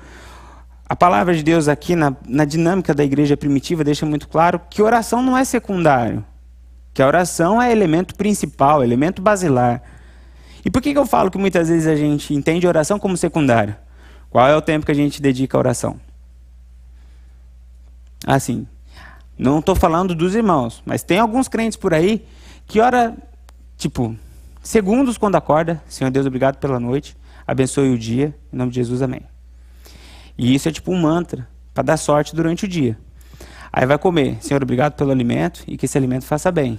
[0.89, 4.81] A palavra de Deus aqui na, na dinâmica da igreja primitiva deixa muito claro que
[4.81, 6.25] oração não é secundário.
[6.95, 9.83] Que a oração é elemento principal, elemento basilar.
[10.65, 13.75] E por que, que eu falo que muitas vezes a gente entende oração como secundário?
[14.31, 16.01] Qual é o tempo que a gente dedica à oração?
[18.25, 18.69] Assim,
[19.37, 22.25] não estou falando dos irmãos, mas tem alguns crentes por aí
[22.69, 23.17] que ora,
[23.83, 24.16] tipo,
[24.62, 27.16] segundos quando acorda, Senhor Deus, obrigado pela noite,
[27.47, 29.23] abençoe o dia, em nome de Jesus, amém.
[30.38, 32.97] E isso é tipo um mantra, para dar sorte durante o dia.
[33.73, 36.79] Aí vai comer, Senhor, obrigado pelo alimento e que esse alimento faça bem.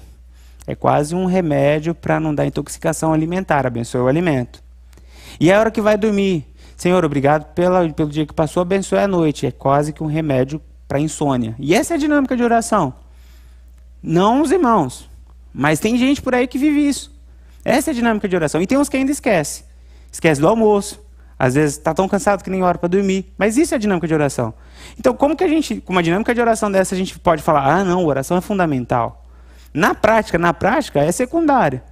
[0.66, 4.64] É quase um remédio para não dar intoxicação alimentar, abençoe o alimento.
[5.40, 6.46] E é a hora que vai dormir,
[6.78, 9.46] Senhor, obrigado pela, pelo dia que passou, abençoe a noite.
[9.46, 11.56] É quase que um remédio para insônia.
[11.60, 12.94] E essa é a dinâmica de oração.
[14.02, 15.10] Não os irmãos,
[15.54, 17.14] mas tem gente por aí que vive isso.
[17.64, 18.62] Essa é a dinâmica de oração.
[18.62, 19.64] E tem uns que ainda esquece.
[20.12, 21.02] Esquece do almoço.
[21.38, 23.34] Às vezes está tão cansado que nem hora para dormir.
[23.38, 24.54] Mas isso é a dinâmica de oração.
[25.00, 27.66] Então, como que a gente, com uma dinâmica de oração dessa, a gente pode falar:
[27.66, 29.26] ah, não, oração é fundamental?
[29.74, 31.84] Na prática, na prática, é secundária.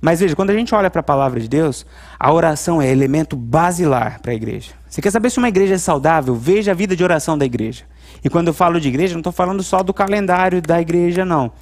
[0.00, 1.86] Mas veja, quando a gente olha para a palavra de Deus,
[2.18, 4.72] a oração é elemento basilar para a igreja.
[4.88, 6.34] Você quer saber se uma igreja é saudável?
[6.34, 7.84] Veja a vida de oração da igreja.
[8.24, 11.52] E quando eu falo de igreja, não estou falando só do calendário da igreja, não.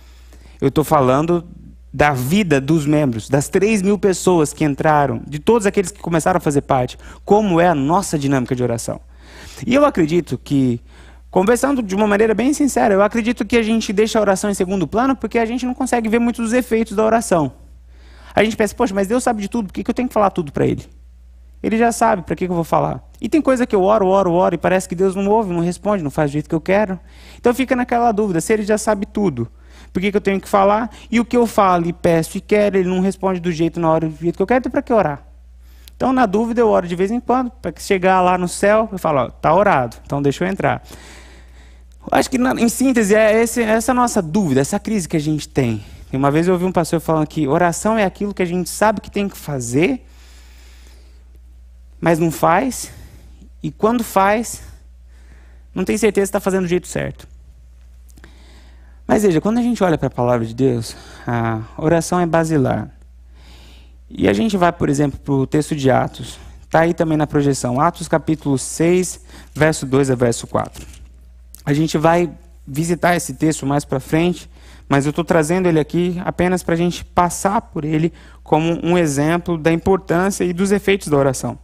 [0.61, 1.45] Eu estou falando
[1.93, 6.39] da vida dos membros, das 3 mil pessoas que entraram, de todos aqueles que começaram
[6.39, 9.01] a fazer parte, como é a nossa dinâmica de oração.
[9.67, 10.81] E eu acredito que
[11.35, 14.55] Conversando de uma maneira bem sincera, eu acredito que a gente deixa a oração em
[14.55, 17.51] segundo plano porque a gente não consegue ver muitos dos efeitos da oração.
[18.33, 20.31] A gente pensa, poxa, mas Deus sabe de tudo, por que, eu tenho que falar
[20.31, 20.87] tudo para Ele?
[21.61, 23.03] Ele já sabe, para que, que eu vou falar?
[23.21, 25.59] E tem coisa que eu oro, oro, oro, e parece que Deus não ouve, não
[25.59, 27.01] responde, não faz do jeito que eu quero.
[27.37, 29.51] Então fica naquela dúvida, se Ele já sabe tudo,
[29.95, 30.91] por que, que eu tenho que falar?
[31.09, 33.89] E o que eu falo e peço e quero, Ele não responde do jeito na
[33.89, 35.25] hora do jeito que eu quero, então para que orar?
[35.97, 38.89] Então, na dúvida, eu oro de vez em quando, para que chegar lá no céu,
[38.91, 40.83] eu falo, ó, tá orado, então deixa eu entrar.
[42.11, 45.85] Acho que, em síntese, é esse, essa nossa dúvida, essa crise que a gente tem.
[46.13, 49.01] Uma vez eu ouvi um pastor falando que oração é aquilo que a gente sabe
[49.01, 50.05] que tem que fazer,
[52.01, 52.91] mas não faz,
[53.63, 54.61] e quando faz,
[55.73, 57.29] não tem certeza se está fazendo do jeito certo.
[59.07, 62.91] Mas veja, quando a gente olha para a palavra de Deus, a oração é basilar.
[64.09, 66.39] E a gente vai, por exemplo, para o texto de Atos.
[66.63, 67.81] Está aí também na projeção.
[67.81, 69.21] Atos capítulo 6,
[69.55, 70.87] verso 2 a verso 4.
[71.65, 72.31] A gente vai
[72.67, 74.49] visitar esse texto mais para frente,
[74.89, 78.13] mas eu estou trazendo ele aqui apenas para a gente passar por ele
[78.43, 81.59] como um exemplo da importância e dos efeitos da oração.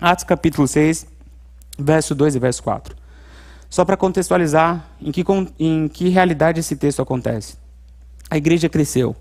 [0.00, 1.06] Atos capítulo 6,
[1.78, 3.03] verso 2 e verso 4.
[3.74, 5.24] Só para contextualizar em que,
[5.58, 7.56] em que realidade esse texto acontece.
[8.30, 9.16] A igreja cresceu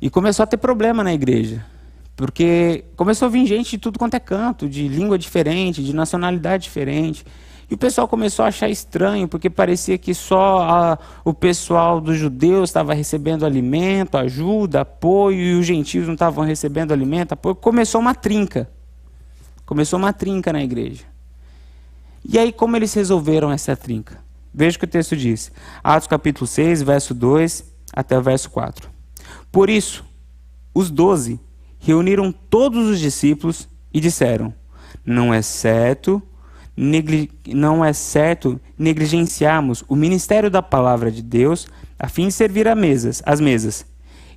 [0.00, 1.66] e começou a ter problema na igreja.
[2.14, 6.62] Porque começou a vir gente de tudo quanto é canto, de língua diferente, de nacionalidade
[6.62, 7.26] diferente.
[7.68, 12.16] E o pessoal começou a achar estranho, porque parecia que só a, o pessoal dos
[12.16, 17.56] judeus estava recebendo alimento, ajuda, apoio, e os gentios não estavam recebendo alimento, apoio.
[17.56, 18.70] Começou uma trinca.
[19.66, 21.11] Começou uma trinca na igreja.
[22.24, 24.18] E aí, como eles resolveram essa trinca?
[24.54, 25.50] Veja o que o texto diz.
[25.82, 28.88] Atos capítulo 6, verso 2 até o verso 4.
[29.50, 30.04] Por isso,
[30.74, 31.40] os doze
[31.78, 34.54] reuniram todos os discípulos e disseram:
[35.04, 36.22] Não é certo
[37.46, 41.66] não é certo negligenciarmos o ministério da palavra de Deus
[41.98, 43.86] a fim de servir a mesas, as mesas.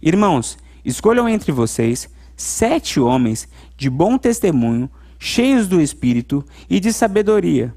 [0.01, 4.89] Irmãos, escolham entre vocês sete homens de bom testemunho,
[5.25, 7.73] cheios do Espírito e de sabedoria,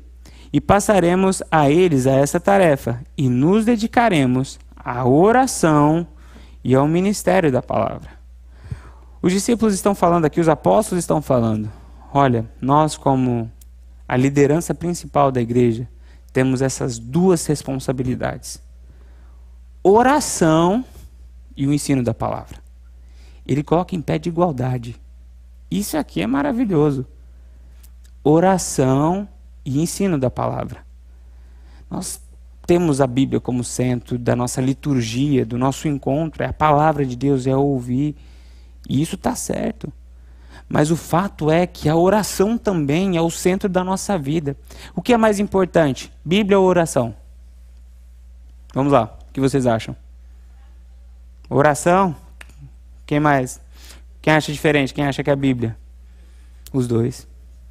[0.52, 6.06] e passaremos a eles a essa tarefa, e nos dedicaremos à oração
[6.62, 8.10] e ao ministério da palavra.
[9.22, 11.72] Os discípulos estão falando aqui, os apóstolos estão falando.
[12.12, 13.50] Olha, nós como
[14.06, 15.88] a liderança principal da igreja,
[16.34, 18.62] temos essas duas responsabilidades:
[19.82, 20.84] oração
[21.56, 22.58] e o ensino da palavra.
[23.46, 25.00] Ele coloca em pé de igualdade.
[25.70, 27.06] Isso aqui é maravilhoso.
[28.22, 29.28] Oração
[29.64, 30.84] e ensino da palavra.
[31.90, 32.20] Nós
[32.66, 37.16] temos a Bíblia como centro da nossa liturgia, do nosso encontro, é a palavra de
[37.16, 38.14] Deus, é ouvir.
[38.88, 39.92] E isso está certo.
[40.68, 44.54] Mas o fato é que a oração também é o centro da nossa vida.
[44.94, 47.14] O que é mais importante, Bíblia ou oração?
[48.74, 49.96] Vamos lá, o que vocês acham?
[51.48, 52.14] Oração?
[53.06, 53.58] Quem mais?
[54.20, 54.92] Quem acha diferente?
[54.92, 55.74] Quem acha que é a Bíblia?
[56.70, 57.26] Os dois.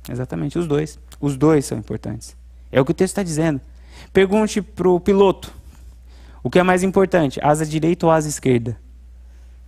[0.09, 0.99] Exatamente, os dois.
[1.19, 2.35] Os dois são importantes.
[2.71, 3.61] É o que o texto está dizendo.
[4.13, 5.53] Pergunte para o piloto:
[6.43, 8.77] o que é mais importante, asa direita ou asa esquerda?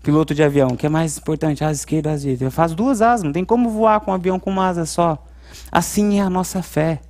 [0.01, 2.51] piloto de avião, o que é mais importante, asa esquerda, asa direita.
[2.51, 5.25] Faz duas asas, não tem como voar com um avião com uma asa só.
[5.71, 7.01] Assim é a nossa fé.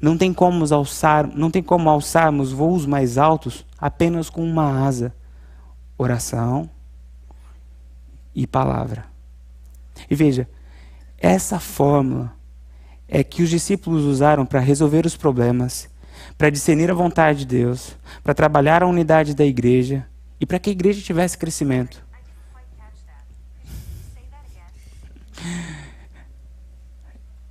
[0.00, 5.14] Não tem como alçar, não tem como alçarmos voos mais altos apenas com uma asa.
[5.96, 6.68] Oração
[8.34, 9.06] e palavra.
[10.10, 10.46] E veja,
[11.16, 12.35] essa fórmula
[13.08, 15.88] é que os discípulos usaram para resolver os problemas,
[16.36, 20.06] para discernir a vontade de Deus, para trabalhar a unidade da igreja
[20.40, 22.04] e para que a igreja tivesse crescimento.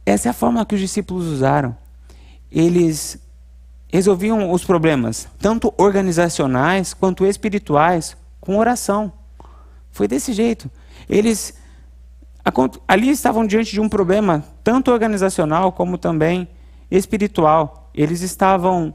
[0.05, 1.75] Essa é a forma que os discípulos usaram.
[2.51, 3.17] Eles
[3.91, 9.11] resolviam os problemas, tanto organizacionais quanto espirituais, com oração.
[9.89, 10.69] Foi desse jeito.
[11.09, 11.55] Eles
[12.87, 16.47] ali estavam diante de um problema, tanto organizacional como também
[16.91, 17.89] espiritual.
[17.93, 18.93] Eles estavam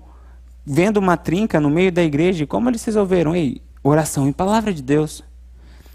[0.65, 3.35] vendo uma trinca no meio da igreja e como eles resolveram?
[3.35, 5.25] Ei, oração e palavra de Deus.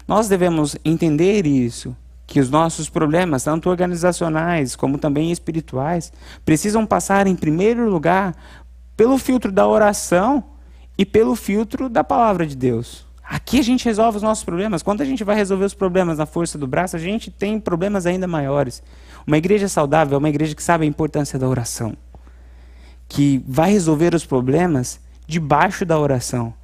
[0.06, 1.96] Nós devemos entender isso
[2.26, 6.12] que os nossos problemas, tanto organizacionais como também espirituais,
[6.44, 8.34] precisam passar em primeiro lugar
[8.96, 10.42] pelo filtro da oração
[10.98, 13.05] e pelo filtro da palavra de Deus.
[13.28, 14.84] Aqui a gente resolve os nossos problemas.
[14.84, 18.06] Quando a gente vai resolver os problemas na força do braço, a gente tem problemas
[18.06, 18.82] ainda maiores.
[19.26, 21.96] Uma igreja saudável é uma igreja que sabe a importância da oração,
[23.08, 26.54] que vai resolver os problemas debaixo da oração.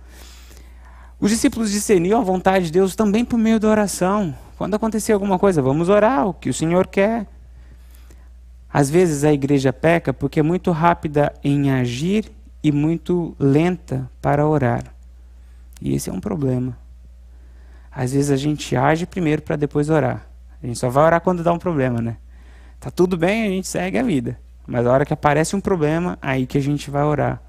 [1.18, 4.32] Os discípulos discerniam a vontade de Deus também por meio da oração.
[4.56, 7.26] Quando acontecer alguma coisa, vamos orar o que o Senhor quer.
[8.72, 12.30] Às vezes a igreja peca porque é muito rápida em agir
[12.62, 14.91] e muito lenta para orar.
[15.82, 16.78] E esse é um problema.
[17.90, 20.26] Às vezes a gente age primeiro para depois orar.
[20.62, 22.16] A gente só vai orar quando dá um problema, né?
[22.78, 24.38] Tá tudo bem, a gente segue a vida.
[24.64, 27.42] Mas a hora que aparece um problema, aí que a gente vai orar.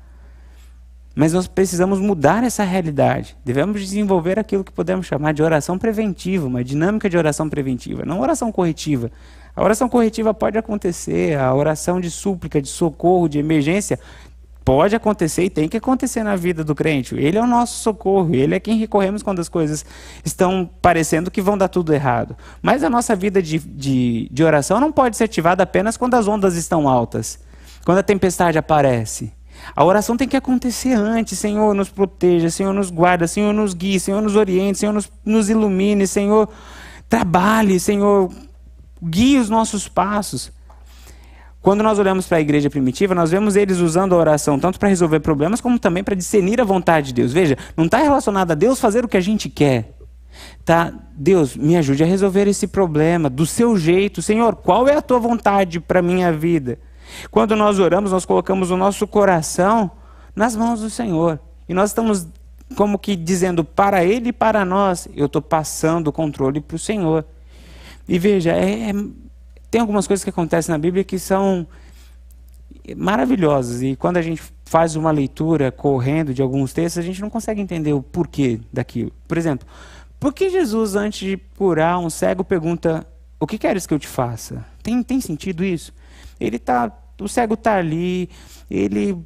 [1.15, 3.37] Mas nós precisamos mudar essa realidade.
[3.45, 8.19] Devemos desenvolver aquilo que podemos chamar de oração preventiva, uma dinâmica de oração preventiva, não
[8.19, 9.11] oração corretiva.
[9.55, 13.99] A oração corretiva pode acontecer, a oração de súplica, de socorro, de emergência
[14.63, 17.15] pode acontecer e tem que acontecer na vida do crente.
[17.15, 19.85] Ele é o nosso socorro, ele é quem recorremos quando as coisas
[20.23, 22.35] estão parecendo que vão dar tudo errado.
[22.61, 26.27] Mas a nossa vida de, de, de oração não pode ser ativada apenas quando as
[26.27, 27.39] ondas estão altas,
[27.85, 29.33] quando a tempestade aparece.
[29.75, 31.39] A oração tem que acontecer antes.
[31.39, 35.49] Senhor, nos proteja, Senhor, nos guarda, Senhor, nos guie, Senhor, nos oriente, Senhor, nos, nos
[35.49, 36.49] ilumine, Senhor,
[37.07, 38.31] trabalhe, Senhor,
[39.01, 40.51] guie os nossos passos.
[41.63, 44.89] Quando nós olhamos para a igreja primitiva, nós vemos eles usando a oração tanto para
[44.89, 47.31] resolver problemas, como também para discernir a vontade de Deus.
[47.31, 49.97] Veja, não está relacionado a Deus fazer o que a gente quer.
[50.65, 50.93] Tá?
[51.15, 54.21] Deus, me ajude a resolver esse problema do seu jeito.
[54.21, 56.77] Senhor, qual é a tua vontade para a minha vida?
[57.31, 59.89] Quando nós oramos, nós colocamos o nosso coração
[60.35, 61.39] nas mãos do Senhor.
[61.69, 62.27] E nós estamos
[62.75, 66.79] como que dizendo para Ele e para nós, eu estou passando o controle para o
[66.79, 67.25] Senhor.
[68.05, 68.93] E veja, é, é
[69.73, 71.65] tem algumas coisas que acontecem na Bíblia que são
[72.95, 73.81] maravilhosas.
[73.81, 77.59] E quando a gente faz uma leitura correndo de alguns textos, a gente não consegue
[77.59, 79.11] entender o porquê daquilo.
[79.27, 79.67] Por exemplo,
[80.19, 83.03] por que Jesus, antes de curar um cego, pergunta:
[83.39, 84.63] O que queres que eu te faça?
[84.83, 85.91] Tem, tem sentido isso?
[86.39, 88.29] Ele tá, o cego está ali,
[88.69, 89.17] ele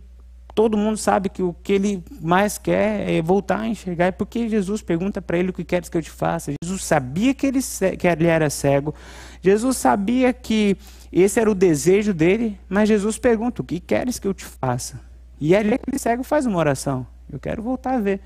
[0.56, 4.08] todo mundo sabe que o que ele mais quer é voltar a enxergar.
[4.08, 6.54] E por que Jesus pergunta para ele o que queres que eu te faça?
[6.64, 7.60] Jesus sabia que ele,
[8.00, 8.95] que ele era cego,
[9.41, 10.77] Jesus sabia que
[11.11, 14.99] esse era o desejo dele, mas Jesus pergunta: o que queres que eu te faça?
[15.39, 18.21] E ali aquele cego faz uma oração: eu quero voltar a ver.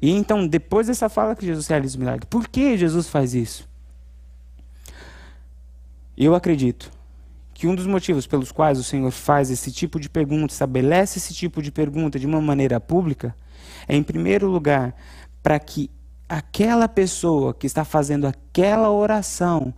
[0.00, 3.68] E então, depois dessa fala que Jesus realiza o milagre, por que Jesus faz isso?
[6.16, 6.90] Eu acredito
[7.54, 11.32] que um dos motivos pelos quais o Senhor faz esse tipo de pergunta, estabelece esse
[11.32, 13.34] tipo de pergunta de uma maneira pública,
[13.88, 14.94] é, em primeiro lugar,
[15.42, 15.90] para que
[16.28, 19.72] aquela pessoa que está fazendo aquela oração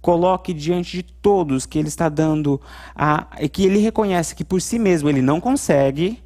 [0.00, 2.60] coloque diante de todos que ele está dando
[2.94, 6.22] a que ele reconhece que por si mesmo ele não consegue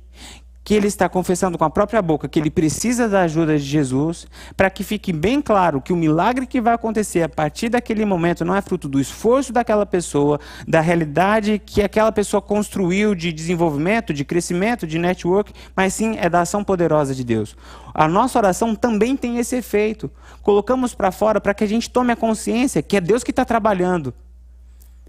[0.65, 4.27] que ele está confessando com a própria boca que ele precisa da ajuda de Jesus,
[4.57, 8.45] para que fique bem claro que o milagre que vai acontecer a partir daquele momento
[8.45, 14.15] não é fruto do esforço daquela pessoa, da realidade que aquela pessoa construiu de desenvolvimento,
[14.15, 17.55] de crescimento, de network, mas sim é da ação poderosa de Deus.
[17.93, 20.11] A nossa oração também tem esse efeito.
[20.45, 23.45] Colocamos para fora para que a gente tome a consciência que é Deus que está
[23.45, 24.15] trabalhando.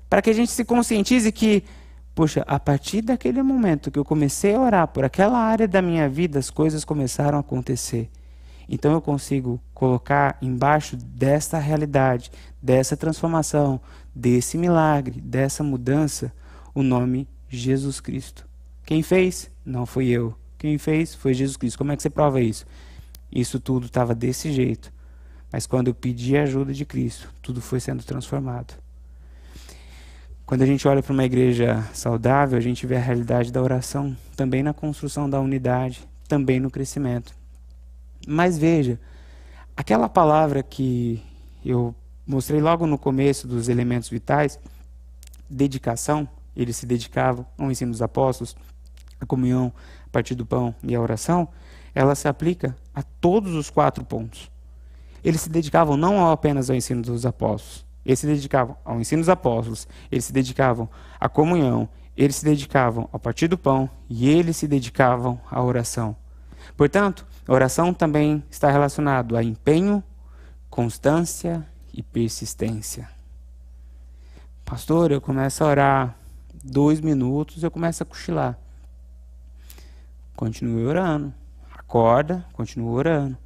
[0.09, 1.63] Para que a gente se conscientize que
[2.15, 6.07] Poxa, a partir daquele momento que eu comecei a orar por aquela área da minha
[6.07, 8.09] vida, as coisas começaram a acontecer.
[8.69, 12.31] Então eu consigo colocar embaixo desta realidade,
[12.61, 13.81] dessa transformação,
[14.15, 16.31] desse milagre, dessa mudança,
[16.73, 18.47] o nome Jesus Cristo.
[18.86, 19.51] Quem fez?
[19.65, 20.33] Não fui eu.
[20.57, 21.77] Quem fez foi Jesus Cristo.
[21.77, 22.65] Como é que você prova isso?
[23.29, 24.91] Isso tudo estava desse jeito.
[25.56, 28.74] Mas quando eu pedi a ajuda de Cristo, tudo foi sendo transformado.
[30.45, 34.18] Quando a gente olha para uma igreja saudável, a gente vê a realidade da oração
[34.36, 37.34] também na construção da unidade, também no crescimento.
[38.28, 38.99] Mas veja,
[39.78, 41.24] aquela palavra que
[41.64, 41.95] eu
[42.28, 44.60] mostrei logo no começo dos elementos vitais,
[45.49, 48.58] dedicação, eles se dedicavam ao ensino dos apóstolos,
[49.22, 49.72] a comunhão
[50.06, 51.47] a partir do pão e a oração,
[51.93, 54.53] ela se aplica a todos os quatro pontos.
[55.26, 59.30] Eles se dedicavam não apenas ao ensino dos apóstolos, eles se dedicavam ao ensino dos
[59.30, 60.88] apóstolos, eles se dedicavam
[61.19, 66.15] à comunhão, eles se dedicavam ao partir do pão e eles se dedicavam à oração.
[66.78, 70.03] Portanto, a oração também está relacionado a empenho,
[70.69, 73.09] constância e persistência.
[74.63, 76.15] Pastor, eu começo a orar
[76.63, 78.59] dois minutos, eu começo a cochilar.
[80.36, 81.34] Continue orando.
[81.73, 83.44] Acorda, continue orando.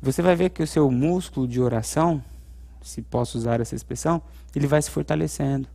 [0.00, 2.22] Você vai ver que o seu músculo de oração
[2.86, 4.22] se posso usar essa expressão,
[4.54, 5.68] ele vai se fortalecendo.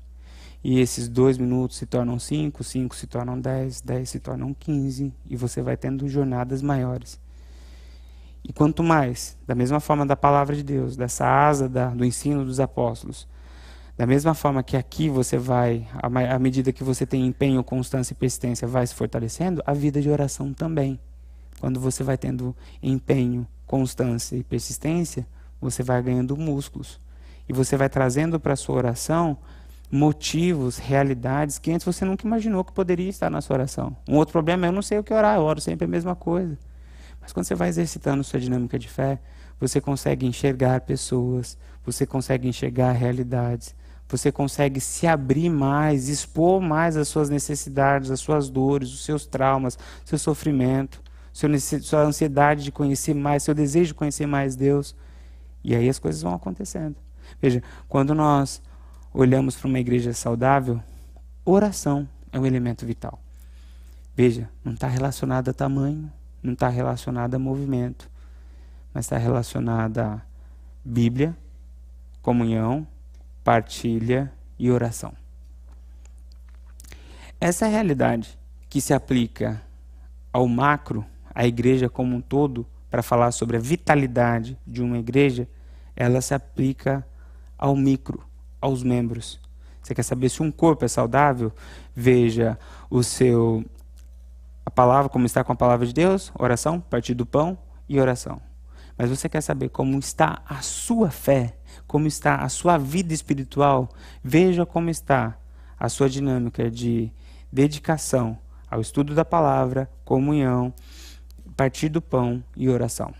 [0.63, 5.13] E esses dois minutos se tornam cinco, cinco se tornam dez, dez se tornam quinze,
[5.28, 7.19] e você vai tendo jornadas maiores.
[8.43, 12.45] E quanto mais, da mesma forma da palavra de Deus, dessa asa da, do ensino
[12.45, 13.28] dos apóstolos,
[13.97, 18.15] da mesma forma que aqui você vai, à medida que você tem empenho, constância e
[18.15, 20.99] persistência, vai se fortalecendo, a vida de oração também.
[21.59, 25.26] Quando você vai tendo empenho, constância e persistência,
[25.61, 26.99] você vai ganhando músculos.
[27.47, 29.38] E você vai trazendo para a sua oração
[29.89, 33.95] motivos, realidades que antes você nunca imaginou que poderia estar na sua oração.
[34.07, 36.15] Um outro problema é eu não sei o que orar, eu oro sempre a mesma
[36.15, 36.57] coisa.
[37.22, 39.19] Mas quando você vai exercitando sua dinâmica de fé,
[39.57, 43.74] você consegue enxergar pessoas, você consegue enxergar realidades,
[44.07, 49.26] você consegue se abrir mais, expor mais as suas necessidades, as suas dores, os seus
[49.26, 51.01] traumas, seu sofrimento,
[51.34, 54.96] sua ansiedade de conhecer mais, seu desejo de conhecer mais Deus.
[55.64, 56.96] E aí as coisas vão acontecendo.
[57.42, 58.62] Veja, quando nós
[59.14, 60.82] olhamos para uma igreja saudável,
[61.46, 63.20] oração é um elemento vital.
[64.16, 66.12] Veja, não está relacionado a tamanho,
[66.44, 68.10] não está relacionado a movimento,
[68.94, 70.22] mas está relacionada a
[70.84, 71.36] Bíblia,
[72.22, 72.86] comunhão,
[73.44, 75.14] partilha e oração.
[77.40, 78.38] Essa realidade
[78.70, 79.62] que se aplica
[80.32, 85.48] ao macro, à igreja como um todo, para falar sobre a vitalidade de uma igreja,
[85.96, 87.08] ela se aplica
[87.58, 88.24] ao micro,
[88.60, 89.40] aos membros.
[89.82, 91.54] Você quer saber se um corpo é saudável?
[91.96, 92.60] Veja
[92.90, 93.66] o seu
[94.66, 97.58] a palavra como está com a palavra de Deus, oração, partir do pão
[97.90, 98.42] e oração.
[98.98, 101.58] Mas você quer saber como está a sua fé,
[101.88, 103.90] como está a sua vida espiritual?
[104.24, 105.38] Veja como está
[105.80, 107.12] a sua dinâmica de
[107.52, 108.38] dedicação
[108.70, 110.74] ao estudo da palavra, comunhão,
[111.62, 113.14] partir do pão e oração.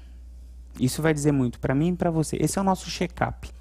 [0.79, 2.37] Isso vai dizer muito para mim e para você.
[2.39, 3.51] Esse é o nosso check-up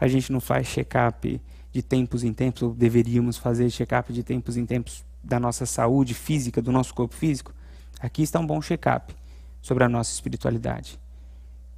[0.00, 1.40] a gente não faz check-up
[1.72, 6.14] de tempos em tempos, ou deveríamos fazer check-up de tempos em tempos da nossa saúde
[6.14, 7.52] física, do nosso corpo físico,
[8.00, 9.14] aqui está um bom check-up
[9.60, 10.98] sobre a nossa espiritualidade.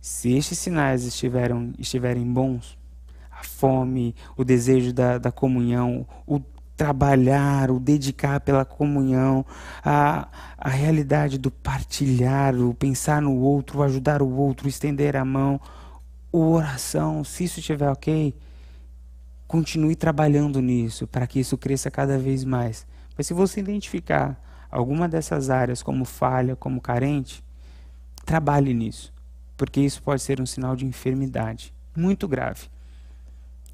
[0.00, 2.78] Se estes sinais estiverem, estiverem bons,
[3.30, 6.40] a fome, o desejo da, da comunhão, o
[6.80, 9.44] trabalhar, o dedicar pela comunhão,
[9.84, 10.26] a,
[10.56, 15.60] a realidade do partilhar, o pensar no outro, o ajudar o outro, estender a mão,
[16.32, 18.34] o oração, se isso estiver ok,
[19.46, 22.86] continue trabalhando nisso para que isso cresça cada vez mais.
[23.14, 27.44] Mas se você identificar alguma dessas áreas como falha, como carente,
[28.24, 29.12] trabalhe nisso,
[29.54, 32.68] porque isso pode ser um sinal de enfermidade muito grave,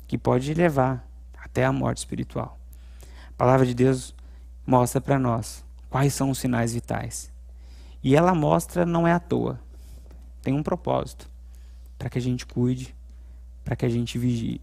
[0.09, 1.09] que pode levar
[1.41, 2.59] até a morte espiritual.
[3.37, 4.15] A palavra de Deus
[4.67, 7.31] mostra para nós quais são os sinais vitais.
[8.03, 9.61] E ela mostra não é à toa.
[10.41, 11.29] Tem um propósito
[11.99, 12.97] para que a gente cuide,
[13.63, 14.59] para que a gente vigie.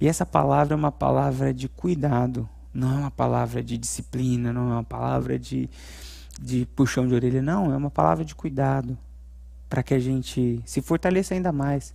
[0.00, 4.70] E essa palavra é uma palavra de cuidado, não é uma palavra de disciplina, não
[4.70, 5.68] é uma palavra de,
[6.40, 8.96] de puxão de orelha, não, é uma palavra de cuidado,
[9.68, 11.92] para que a gente se fortaleça ainda mais,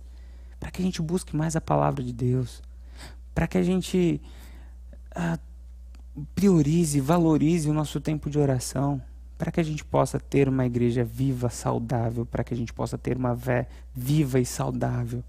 [0.60, 2.62] para que a gente busque mais a palavra de Deus,
[3.34, 4.20] para que a gente
[6.34, 9.00] priorize, valorize o nosso tempo de oração,
[9.38, 12.96] para que a gente possa ter uma igreja viva, saudável, para que a gente possa
[12.96, 15.22] ter uma fé viva e saudável.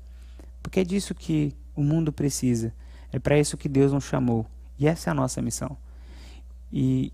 [0.62, 2.74] Porque é disso que o mundo precisa.
[3.12, 4.46] É para isso que Deus nos chamou.
[4.80, 5.78] E essa é a nossa missão.
[6.72, 7.12] E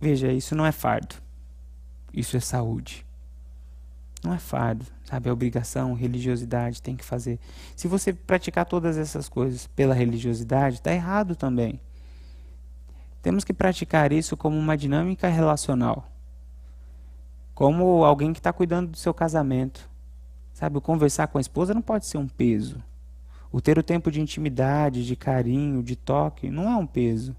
[0.00, 1.16] veja, isso não é fardo.
[2.12, 3.06] Isso é saúde.
[4.22, 5.28] Não é fardo, sabe?
[5.28, 7.38] É obrigação, religiosidade, tem que fazer.
[7.74, 11.80] Se você praticar todas essas coisas pela religiosidade, está errado também.
[13.22, 16.10] Temos que praticar isso como uma dinâmica relacional
[17.60, 19.86] como alguém que está cuidando do seu casamento.
[20.54, 22.82] Sabe, o conversar com a esposa não pode ser um peso.
[23.52, 27.36] O ter o tempo de intimidade, de carinho, de toque, não é um peso.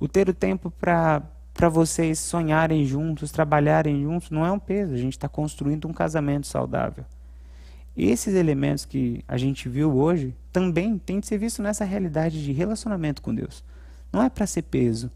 [0.00, 4.94] O ter o tempo para vocês sonharem juntos, trabalharem juntos, não é um peso.
[4.94, 7.04] A gente está construindo um casamento saudável.
[7.94, 12.50] Esses elementos que a gente viu hoje também tem de ser visto nessa realidade de
[12.50, 13.62] relacionamento com Deus.
[14.14, 15.10] Não é para ser peso,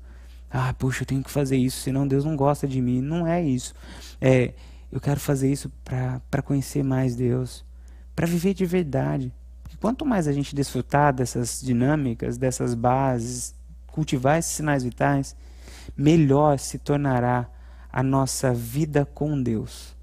[0.50, 3.00] ah, puxa, eu tenho que fazer isso, senão Deus não gosta de mim.
[3.00, 3.74] Não é isso.
[4.20, 4.54] É,
[4.90, 7.64] eu quero fazer isso para conhecer mais Deus,
[8.16, 9.32] para viver de verdade.
[9.62, 13.54] Porque quanto mais a gente desfrutar dessas dinâmicas, dessas bases,
[13.86, 15.36] cultivar esses sinais vitais,
[15.96, 17.46] melhor se tornará
[17.92, 19.94] a nossa vida com Deus.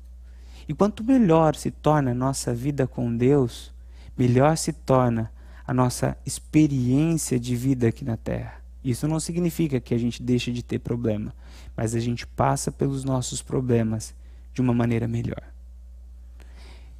[0.67, 3.73] E quanto melhor se torna a nossa vida com Deus,
[4.17, 5.31] melhor se torna
[5.65, 8.64] a nossa experiência de vida aqui na terra.
[8.85, 11.33] Isso não significa que a gente deixe de ter problema,
[11.75, 14.13] mas a gente passa pelos nossos problemas
[14.53, 15.41] de uma maneira melhor.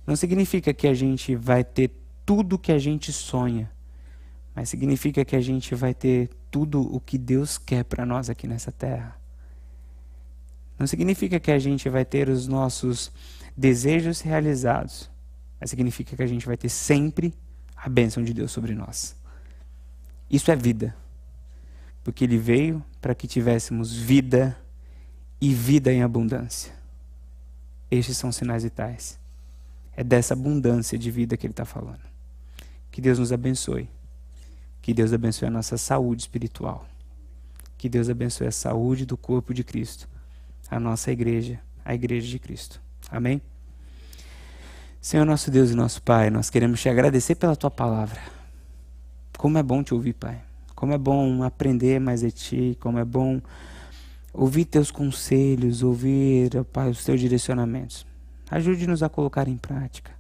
[0.08, 1.92] Não significa que a gente vai ter
[2.26, 3.70] tudo o que a gente sonha,
[4.56, 8.48] mas significa que a gente vai ter tudo o que Deus quer para nós aqui
[8.48, 9.16] nessa terra.
[10.80, 13.12] Não significa que a gente vai ter os nossos
[13.56, 15.08] desejos realizados,
[15.62, 17.32] mas significa que a gente vai ter sempre
[17.76, 19.16] a bênção de Deus sobre nós.
[20.28, 20.96] Isso é vida
[22.06, 24.56] porque ele veio para que tivéssemos vida
[25.41, 26.72] e vida em abundância.
[27.89, 29.20] Estes são sinais vitais.
[29.97, 32.03] É dessa abundância de vida que ele está falando.
[32.91, 33.89] Que Deus nos abençoe.
[34.84, 36.86] Que Deus abençoe a nossa saúde espiritual.
[37.76, 40.08] Que Deus abençoe a saúde do corpo de Cristo,
[40.70, 42.80] a nossa igreja, a igreja de Cristo.
[43.10, 43.41] Amém?
[45.01, 48.22] Senhor nosso Deus e nosso Pai, nós queremos te agradecer pela tua palavra.
[49.39, 50.39] Como é bom te ouvir, Pai.
[50.76, 53.42] Como é bom aprender mais de ti, como é bom
[54.34, 58.06] ouvir teus conselhos, ouvir, Pai, os teus direcionamentos.
[58.52, 60.12] Ajude-nos a colocar em prática.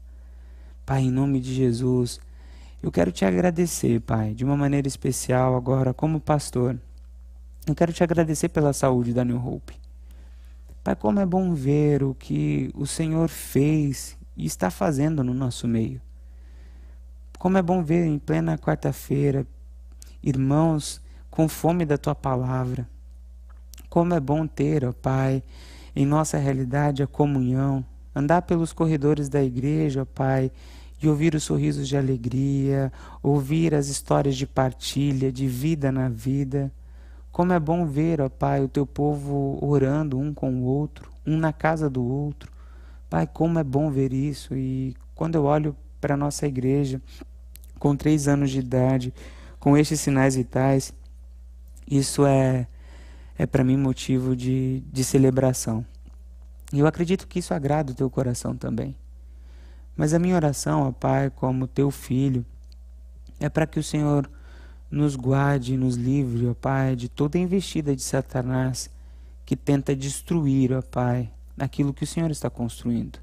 [0.85, 2.21] Pai, em nome de Jesus,
[2.81, 6.79] eu quero te agradecer, Pai, de uma maneira especial agora, como pastor.
[7.67, 9.75] Eu quero te agradecer pela saúde da New Hope.
[10.83, 15.67] Pai, como é bom ver o que o Senhor fez e está fazendo no nosso
[15.67, 15.99] meio.
[17.39, 19.45] Como é bom ver em plena quarta-feira
[20.25, 20.99] irmãos
[21.29, 22.89] com fome da tua palavra.
[23.87, 25.43] Como é bom ter, ó Pai,
[25.95, 30.51] em nossa realidade a comunhão, andar pelos corredores da igreja, ó Pai,
[31.01, 36.71] e ouvir os sorrisos de alegria, ouvir as histórias de partilha, de vida na vida.
[37.31, 41.37] Como é bom ver, ó Pai, o teu povo orando um com o outro, um
[41.37, 42.51] na casa do outro.
[43.09, 44.55] Pai, como é bom ver isso.
[44.55, 46.99] E quando eu olho para a nossa igreja,
[47.77, 49.13] com três anos de idade,
[49.65, 50.93] com estes sinais vitais,
[51.89, 52.67] isso é,
[53.35, 55.83] é para mim motivo de, de celebração.
[56.71, 58.95] E eu acredito que isso agrada o teu coração também.
[59.97, 62.45] Mas a minha oração, ó Pai, como teu filho,
[63.39, 64.29] é para que o Senhor
[64.91, 68.87] nos guarde e nos livre, ó Pai, de toda investida de Satanás
[69.47, 73.17] que tenta destruir, ó Pai, aquilo que o Senhor está construindo.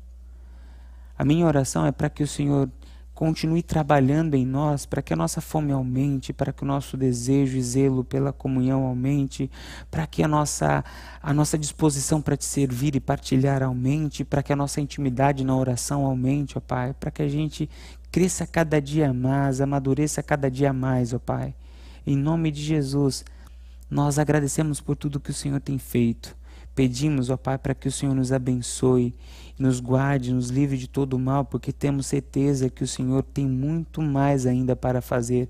[1.17, 2.69] A minha oração é para que o Senhor
[3.15, 7.57] continue trabalhando em nós para que a nossa fome aumente, para que o nosso desejo
[7.57, 9.51] e zelo pela comunhão aumente,
[9.91, 10.85] para que a nossa,
[11.23, 15.57] a nossa disposição para te servir e partilhar aumente, para que a nossa intimidade na
[15.57, 17.69] oração aumente, ó Pai, para que a gente
[18.11, 21.55] cresça cada dia mais, amadureça cada dia mais, ó Pai.
[22.07, 23.25] Em nome de Jesus,
[23.91, 26.35] nós agradecemos por tudo que o Senhor tem feito.
[26.75, 29.15] Pedimos, ó Pai, para que o Senhor nos abençoe,
[29.63, 34.03] nos guarde, nos livre de todo mal, porque temos certeza que o Senhor tem muito
[34.03, 35.49] mais ainda para fazer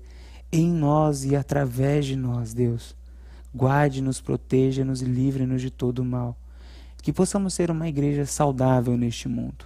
[0.51, 2.95] em nós e através de nós, Deus.
[3.55, 6.37] Guarde-nos, proteja-nos e livre-nos de todo mal.
[7.01, 9.65] Que possamos ser uma igreja saudável neste mundo.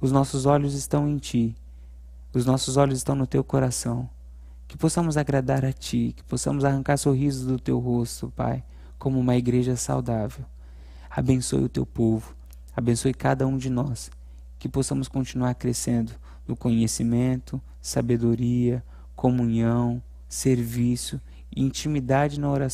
[0.00, 1.54] Os nossos olhos estão em Ti,
[2.32, 4.08] os nossos olhos estão no Teu coração.
[4.66, 8.64] Que possamos agradar a Ti, que possamos arrancar sorrisos do Teu rosto, Pai,
[8.98, 10.44] como uma igreja saudável.
[11.10, 12.34] Abençoe o teu povo,
[12.78, 14.08] abençoe cada um de nós,
[14.56, 16.12] que possamos continuar crescendo
[16.46, 18.84] no conhecimento, sabedoria,
[19.16, 21.20] comunhão, serviço
[21.54, 22.68] e intimidade na oração